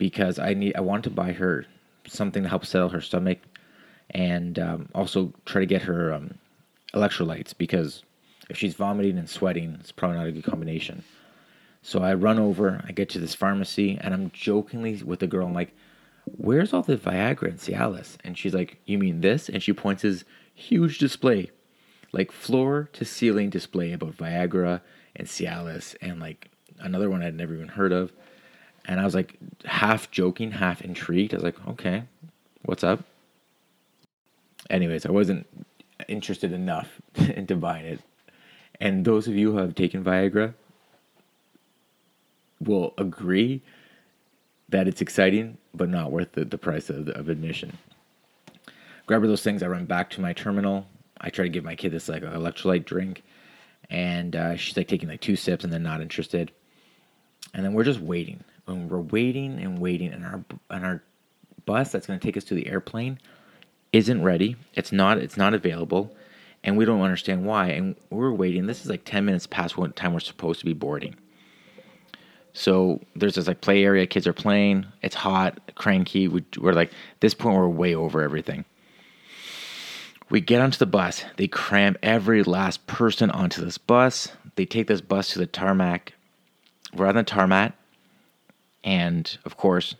[0.00, 1.66] because I need I want to buy her
[2.08, 3.38] something to help settle her stomach,
[4.08, 6.34] and um, also try to get her um,
[6.94, 8.02] electrolytes because
[8.48, 11.04] if she's vomiting and sweating, it's probably not a good combination.
[11.82, 15.46] So I run over, I get to this pharmacy, and I'm jokingly with the girl.
[15.46, 15.76] I'm like,
[16.24, 20.02] "Where's all the Viagra and Cialis?" And she's like, "You mean this?" And she points
[20.02, 21.50] this huge display,
[22.12, 24.80] like floor to ceiling display about Viagra
[25.14, 28.12] and Cialis, and like another one I'd never even heard of.
[28.90, 31.32] And I was like, half joking, half intrigued.
[31.32, 32.02] I was like, "Okay,
[32.62, 33.04] what's up?"
[34.68, 35.46] Anyways, I wasn't
[36.08, 38.00] interested enough into buying it.
[38.80, 40.54] And those of you who have taken Viagra,
[42.60, 43.62] will agree
[44.68, 47.78] that it's exciting, but not worth the, the price of, of admission.
[49.06, 49.62] Grabber those things.
[49.62, 50.86] I run back to my terminal.
[51.20, 53.22] I try to give my kid this like electrolyte drink,
[53.88, 56.50] and uh, she's like taking like two sips and then not interested.
[57.54, 58.42] And then we're just waiting.
[58.66, 61.02] And we're waiting and waiting, and our and our
[61.66, 63.18] bus that's going to take us to the airplane
[63.92, 64.56] isn't ready.
[64.74, 65.18] It's not.
[65.18, 66.14] It's not available,
[66.62, 67.68] and we don't understand why.
[67.68, 68.66] And we're waiting.
[68.66, 71.16] This is like ten minutes past what time we're supposed to be boarding.
[72.52, 74.86] So there's this like play area, kids are playing.
[75.02, 76.28] It's hot, cranky.
[76.28, 78.64] We, we're like this point we're way over everything.
[80.30, 81.24] We get onto the bus.
[81.36, 84.30] They cram every last person onto this bus.
[84.54, 86.12] They take this bus to the tarmac.
[86.94, 87.72] We're on the tarmac,
[88.84, 89.94] and of course,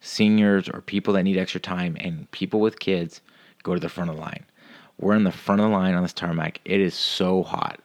[0.00, 3.20] seniors or people that need extra time and people with kids
[3.62, 4.44] go to the front of the line.
[4.98, 6.60] We're in the front of the line on this tarmac.
[6.64, 7.80] It is so hot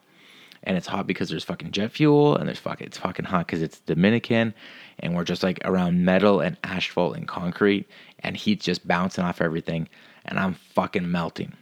[0.64, 3.62] and it's hot because there's fucking jet fuel and there's fucking it's fucking hot because
[3.62, 4.54] it's Dominican
[5.00, 7.88] and we're just like around metal and asphalt and concrete
[8.20, 9.88] and heat's just bouncing off everything
[10.26, 11.54] and I'm fucking melting.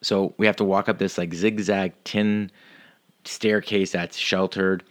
[0.00, 2.50] So we have to walk up this like zigzag tin
[3.24, 4.84] staircase that's sheltered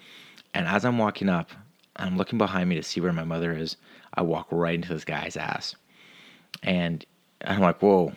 [0.53, 1.51] and as I'm walking up,
[1.97, 3.77] I'm looking behind me to see where my mother is.
[4.13, 5.75] I walk right into this guy's ass.
[6.63, 7.05] And
[7.45, 8.13] I'm like, "Whoa.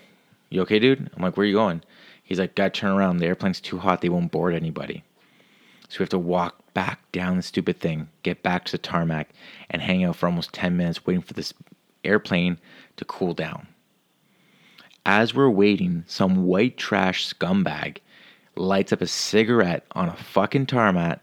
[0.50, 1.82] You okay, dude?" I'm like, "Where are you going?"
[2.22, 3.18] He's like, "Gotta turn around.
[3.18, 4.00] The airplane's too hot.
[4.00, 5.04] They won't board anybody."
[5.88, 9.30] So we have to walk back down the stupid thing, get back to the tarmac,
[9.68, 11.52] and hang out for almost 10 minutes waiting for this
[12.04, 12.58] airplane
[12.96, 13.66] to cool down.
[15.04, 17.98] As we're waiting, some white trash scumbag
[18.54, 21.20] lights up a cigarette on a fucking tarmac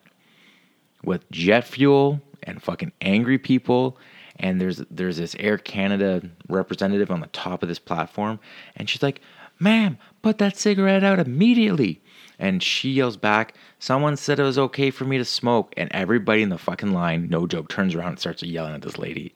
[1.03, 3.97] with jet fuel and fucking angry people.
[4.39, 8.39] And there's there's this Air Canada representative on the top of this platform,
[8.75, 9.21] and she's like,
[9.59, 12.01] "Ma'am, put that cigarette out immediately."
[12.39, 15.73] And she yells back, Someone said it was okay for me to smoke.
[15.77, 18.97] And everybody in the fucking line, no joke, turns around and starts yelling at this
[18.97, 19.33] lady.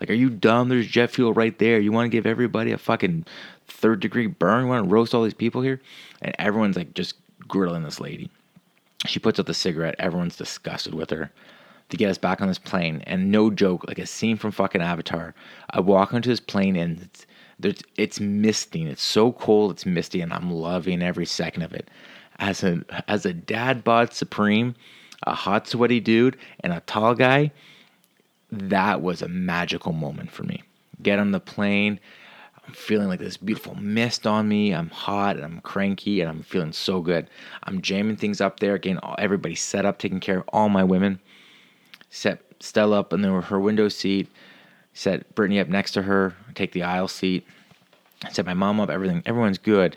[0.00, 0.68] Like, are you dumb?
[0.68, 1.78] There's jet fuel right there.
[1.78, 3.26] You want to give everybody a fucking
[3.68, 4.64] third degree burn?
[4.64, 5.80] You want to roast all these people here?
[6.20, 7.14] And everyone's like just
[7.46, 8.30] grilling this lady.
[9.06, 9.96] She puts out the cigarette.
[9.98, 11.30] Everyone's disgusted with her
[11.92, 13.04] to get us back on this plane.
[13.06, 15.34] And no joke, like a scene from fucking Avatar.
[15.70, 17.08] I walk onto this plane and
[17.62, 18.88] it's, it's misting.
[18.88, 21.88] It's so cold, it's misty, and I'm loving every second of it
[22.42, 24.74] as a as a dad bod supreme,
[25.26, 27.52] a hot sweaty dude, and a tall guy,
[28.50, 30.62] that was a magical moment for me.
[31.02, 32.00] Get on the plane.
[32.66, 34.72] I'm feeling like this beautiful mist on me.
[34.72, 37.28] I'm hot and I'm cranky and I'm feeling so good.
[37.64, 41.18] I'm jamming things up there, getting everybody set up, taking care of all my women.
[42.14, 44.28] Set Stella up in her window seat.
[44.92, 46.34] Set Brittany up next to her.
[46.54, 47.46] Take the aisle seat.
[48.30, 48.90] Set my mom up.
[48.90, 49.22] Everything.
[49.24, 49.96] Everyone's good.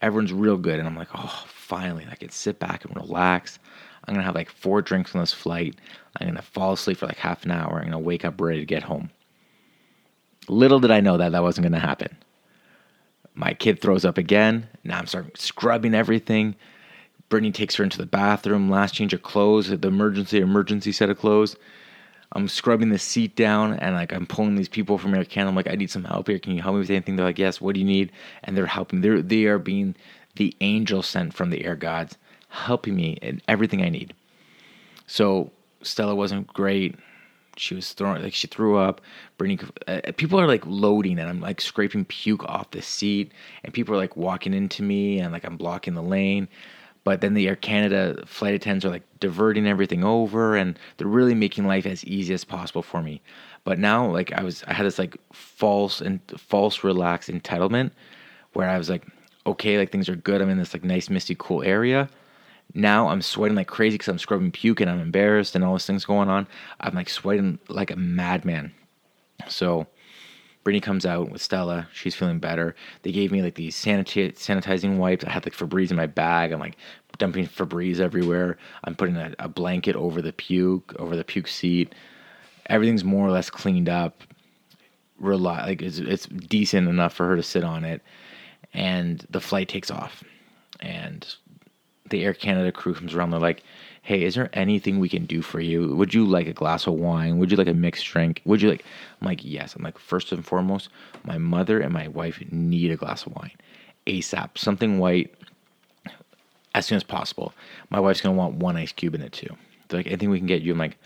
[0.00, 0.78] Everyone's real good.
[0.78, 3.58] And I'm like, oh, finally I could sit back and relax.
[4.04, 5.74] I'm gonna have like four drinks on this flight.
[6.16, 7.78] I'm gonna fall asleep for like half an hour.
[7.78, 9.10] I'm gonna wake up ready to get home.
[10.48, 12.16] Little did I know that that wasn't gonna happen.
[13.34, 14.68] My kid throws up again.
[14.84, 16.54] Now I'm starting scrubbing everything.
[17.32, 18.68] Brittany takes her into the bathroom.
[18.68, 19.70] Last change of clothes.
[19.70, 21.56] The emergency emergency set of clothes.
[22.32, 25.48] I'm scrubbing the seat down and like I'm pulling these people from Air Canada.
[25.48, 26.38] I'm like, I need some help here.
[26.38, 27.16] Can you help me with anything?
[27.16, 27.58] They're like, Yes.
[27.58, 28.12] What do you need?
[28.44, 29.00] And they're helping.
[29.00, 29.94] They're they are being
[30.36, 32.18] the angel sent from the air gods,
[32.50, 34.12] helping me in everything I need.
[35.06, 36.96] So Stella wasn't great.
[37.56, 39.00] She was throwing like she threw up.
[39.38, 39.58] Brittany,
[39.88, 43.32] uh, people are like loading, and I'm like scraping puke off the seat,
[43.64, 46.46] and people are like walking into me, and like I'm blocking the lane.
[47.04, 51.34] But then the Air Canada flight attendants are like diverting everything over, and they're really
[51.34, 53.20] making life as easy as possible for me.
[53.64, 57.90] But now, like I was, I had this like false and false relaxed entitlement,
[58.52, 59.06] where I was like,
[59.46, 60.40] okay, like things are good.
[60.40, 62.08] I'm in this like nice, misty, cool area.
[62.74, 65.86] Now I'm sweating like crazy because I'm scrubbing puke and I'm embarrassed and all those
[65.86, 66.46] things going on.
[66.80, 68.72] I'm like sweating like a madman.
[69.48, 69.86] So
[70.64, 71.88] Brittany comes out with Stella.
[71.92, 72.74] She's feeling better.
[73.02, 75.24] They gave me like these sanitizing wipes.
[75.24, 76.52] I had like Febreze in my bag.
[76.52, 76.76] I'm like
[77.18, 78.58] dumping Febreze everywhere.
[78.84, 81.94] I'm putting a, a blanket over the puke, over the puke seat.
[82.66, 84.22] Everything's more or less cleaned up.
[85.20, 88.02] Like it's, it's decent enough for her to sit on it
[88.74, 90.24] and the flight takes off
[90.80, 91.34] and
[92.10, 93.62] the air canada crew comes around they're like
[94.02, 95.94] hey is there anything we can do for you?
[95.96, 97.38] Would you like a glass of wine?
[97.38, 98.42] Would you like a mixed drink?
[98.44, 98.84] Would you like
[99.20, 99.74] i'm like yes.
[99.74, 100.88] I'm like first and foremost
[101.24, 103.52] my mother and my wife need a glass of wine
[104.06, 105.34] asap something white
[106.74, 107.52] as soon as possible.
[107.90, 109.54] My wife's to want one ice cube in it too.
[109.88, 110.72] They're like anything we can get you?
[110.72, 110.98] I'm like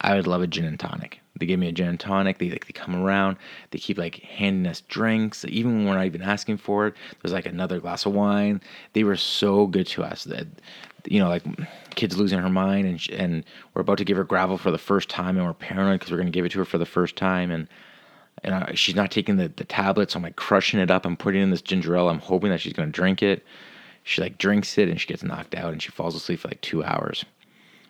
[0.00, 2.38] i would love a gin and tonic they give me a gin and tonic.
[2.38, 3.36] They like they come around.
[3.70, 5.44] They keep like handing us drinks.
[5.46, 8.60] Even when we're not even asking for it, there's like another glass of wine.
[8.92, 10.46] They were so good to us that
[11.06, 11.44] you know like
[11.94, 15.08] kids losing her mind and and we're about to give her Gravol for the first
[15.08, 17.50] time and we're paranoid because we're to give it to her for the first time
[17.50, 17.68] and
[18.44, 20.12] and I, she's not taking the, the tablets.
[20.12, 21.04] So I'm like crushing it up.
[21.04, 22.08] I'm putting in this ginger ale.
[22.08, 23.44] I'm hoping that she's to drink it.
[24.04, 26.60] She like drinks it and she gets knocked out and she falls asleep for like
[26.60, 27.24] two hours,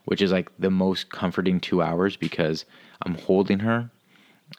[0.07, 2.65] which is like the most comforting two hours because
[3.09, 3.91] I'm holding her,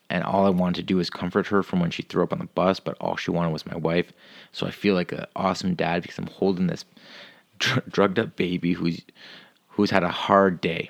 [0.10, 2.39] and all I wanted to do is comfort her from when she threw up on
[2.39, 4.12] the bus, but all she wanted was my wife.
[4.52, 6.84] So I feel like an awesome dad because I'm holding this
[7.60, 9.02] dr- drugged up baby who's
[9.68, 10.89] who's had a hard day,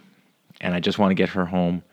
[0.61, 1.83] and I just want to get her home.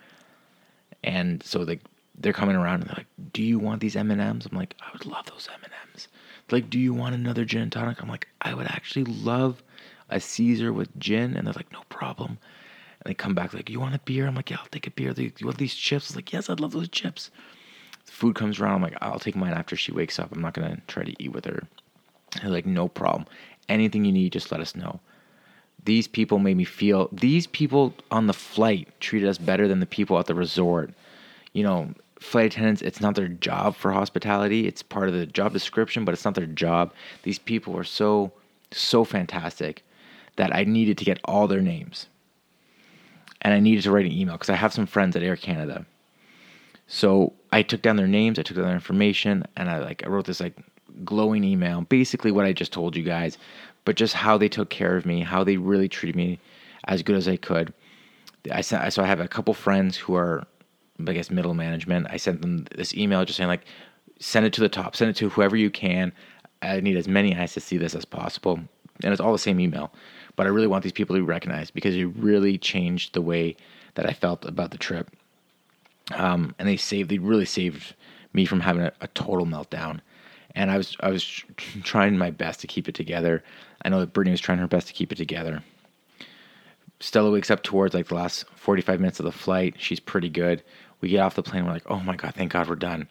[1.03, 1.81] And so like
[2.17, 4.77] they're coming around and they're like, "Do you want these M and M's?" I'm like,
[4.81, 6.07] "I would love those M and M's."
[6.53, 9.65] Like, "Do you want another gin and tonic?" I'm like, "I would actually love
[10.09, 12.39] a Caesar with gin," and they're like, "No problem."
[13.07, 14.91] And they come back like, "You want a beer?" I'm like, "Yeah, I'll take a
[14.91, 16.07] beer." They, you want these chips?
[16.07, 17.31] I was like, "Yes, I'd love those chips."
[18.05, 18.75] The food comes around.
[18.75, 20.33] I'm like, "I'll take mine after she wakes up.
[20.33, 21.69] I'm not gonna try to eat with her."
[22.41, 23.27] They're like, "No problem.
[23.69, 24.99] Anything you need, just let us know."
[25.85, 27.09] These people made me feel.
[27.13, 30.91] These people on the flight treated us better than the people at the resort.
[31.53, 34.67] You know, flight attendants, it's not their job for hospitality.
[34.67, 36.93] It's part of the job description, but it's not their job.
[37.23, 38.33] These people were so,
[38.73, 39.85] so fantastic
[40.35, 42.09] that I needed to get all their names
[43.43, 45.87] and I needed to write an email because I have some friends at Air Canada.
[46.87, 50.09] So I took down their names, I took down their information, and I like I
[50.09, 50.57] wrote this like
[51.05, 53.39] glowing email, basically what I just told you guys,
[53.85, 56.39] but just how they took care of me, how they really treated me
[56.85, 57.73] as good as I could.
[58.53, 60.47] I sent so I have a couple friends who are
[61.07, 62.07] I guess middle management.
[62.11, 63.67] I sent them this email just saying like
[64.19, 66.13] send it to the top, send it to whoever you can.
[66.63, 68.61] I need as many eyes to see this as possible.
[69.03, 69.93] And it's all the same email.
[70.37, 73.57] But I really want these people to be recognized because it really changed the way
[73.95, 75.11] that I felt about the trip.
[76.15, 77.95] Um, and they saved, they really saved
[78.33, 80.01] me from having a, a total meltdown.
[80.55, 81.25] And I was, I was
[81.83, 83.43] trying my best to keep it together.
[83.83, 85.63] I know that Brittany was trying her best to keep it together.
[87.01, 89.75] Stella wakes up towards like the last 45 minutes of the flight.
[89.79, 90.63] She's pretty good.
[91.01, 91.65] We get off the plane.
[91.65, 93.09] We're like, oh my God, thank God we're done.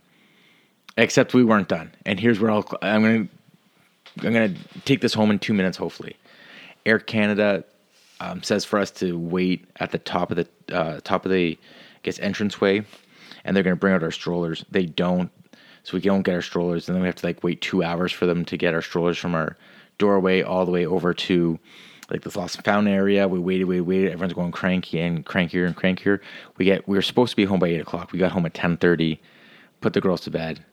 [0.97, 1.93] Except we weren't done.
[2.05, 5.53] And here's where I'll, I'm going to, I'm going to take this home in two
[5.53, 6.15] minutes, hopefully.
[6.85, 7.63] Air Canada
[8.19, 11.57] um, says for us to wait at the top of the, uh, top of the,
[11.61, 12.85] I guess, entranceway.
[13.43, 14.65] And they're going to bring out our strollers.
[14.71, 15.29] They don't.
[15.83, 16.87] So we don't get our strollers.
[16.87, 19.17] And then we have to like wait two hours for them to get our strollers
[19.17, 19.55] from our
[19.97, 21.59] doorway all the way over to
[22.09, 23.27] like this lost and found area.
[23.27, 24.11] We waited, waited, waited.
[24.11, 26.19] Everyone's going cranky and crankier and crankier.
[26.57, 28.11] We get we were supposed to be home by eight o'clock.
[28.11, 29.21] We got home at ten thirty,
[29.81, 30.63] put the girls to bed,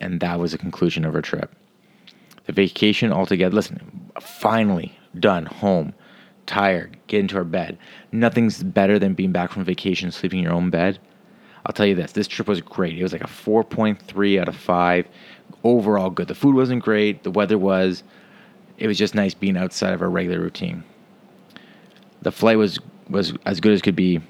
[0.00, 1.54] and that was the conclusion of our trip.
[2.46, 3.54] The vacation altogether.
[3.54, 5.92] Listen, finally done, home,
[6.46, 7.78] tired, get into our bed.
[8.12, 10.98] Nothing's better than being back from vacation, sleeping in your own bed.
[11.66, 12.98] I'll tell you this: this trip was great.
[12.98, 15.06] It was like a four point three out of five.
[15.64, 16.28] Overall, good.
[16.28, 17.22] The food wasn't great.
[17.24, 18.02] The weather was
[18.78, 20.84] it was just nice being outside of our regular routine.
[22.22, 22.78] The flight was
[23.10, 24.20] was as good as could be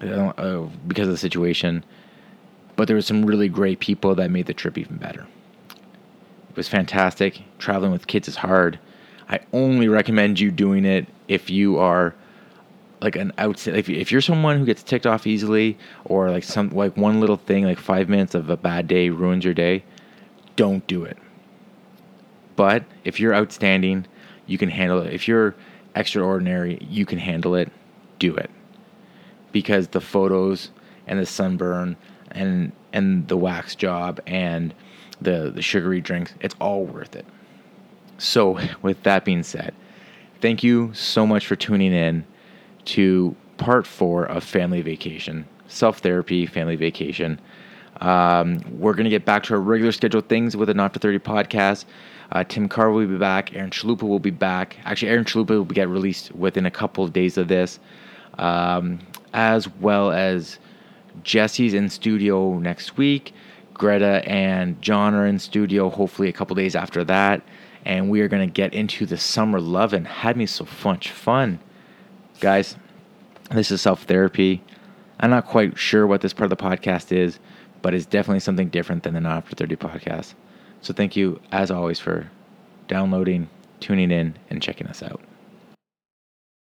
[0.00, 1.84] uh, because of the situation,
[2.76, 5.26] but there were some really great people that made the trip even better.
[6.50, 7.42] It was fantastic.
[7.58, 8.78] Traveling with kids is hard.
[9.28, 12.14] I only recommend you doing it if you are
[13.00, 16.70] like an outside if, if you're someone who gets ticked off easily or like some
[16.70, 19.84] like one little thing like 5 minutes of a bad day ruins your day
[20.56, 21.18] don't do it
[22.56, 24.06] but if you're outstanding,
[24.46, 25.12] you can handle it.
[25.12, 25.54] If you're
[25.94, 27.70] extraordinary, you can handle it.
[28.18, 28.50] Do it.
[29.52, 30.70] Because the photos
[31.06, 31.96] and the sunburn
[32.30, 34.74] and and the wax job and
[35.20, 37.26] the the sugary drinks, it's all worth it.
[38.18, 39.74] So, with that being said,
[40.40, 42.24] thank you so much for tuning in
[42.86, 47.40] to part 4 of Family Vacation, Self Therapy Family Vacation.
[48.00, 50.98] Um, we're going to get back to our regular scheduled things with a Not for
[50.98, 51.84] 30 podcast.
[52.32, 53.54] Uh, Tim Carr will be back.
[53.54, 54.76] Aaron Chalupa will be back.
[54.84, 57.78] Actually, Aaron Chalupa will get released within a couple of days of this,
[58.38, 58.98] um,
[59.32, 60.58] as well as
[61.22, 63.32] Jesse's in studio next week.
[63.74, 67.42] Greta and John are in studio hopefully a couple days after that.
[67.84, 71.10] And we are going to get into the summer love and had me so much
[71.10, 71.58] fun.
[72.40, 72.76] Guys,
[73.50, 74.62] this is self therapy.
[75.20, 77.38] I'm not quite sure what this part of the podcast is,
[77.82, 80.34] but it's definitely something different than the Not After 30 podcast.
[80.80, 82.30] So thank you, as always, for
[82.88, 83.48] downloading,
[83.80, 85.20] tuning in, and checking us out.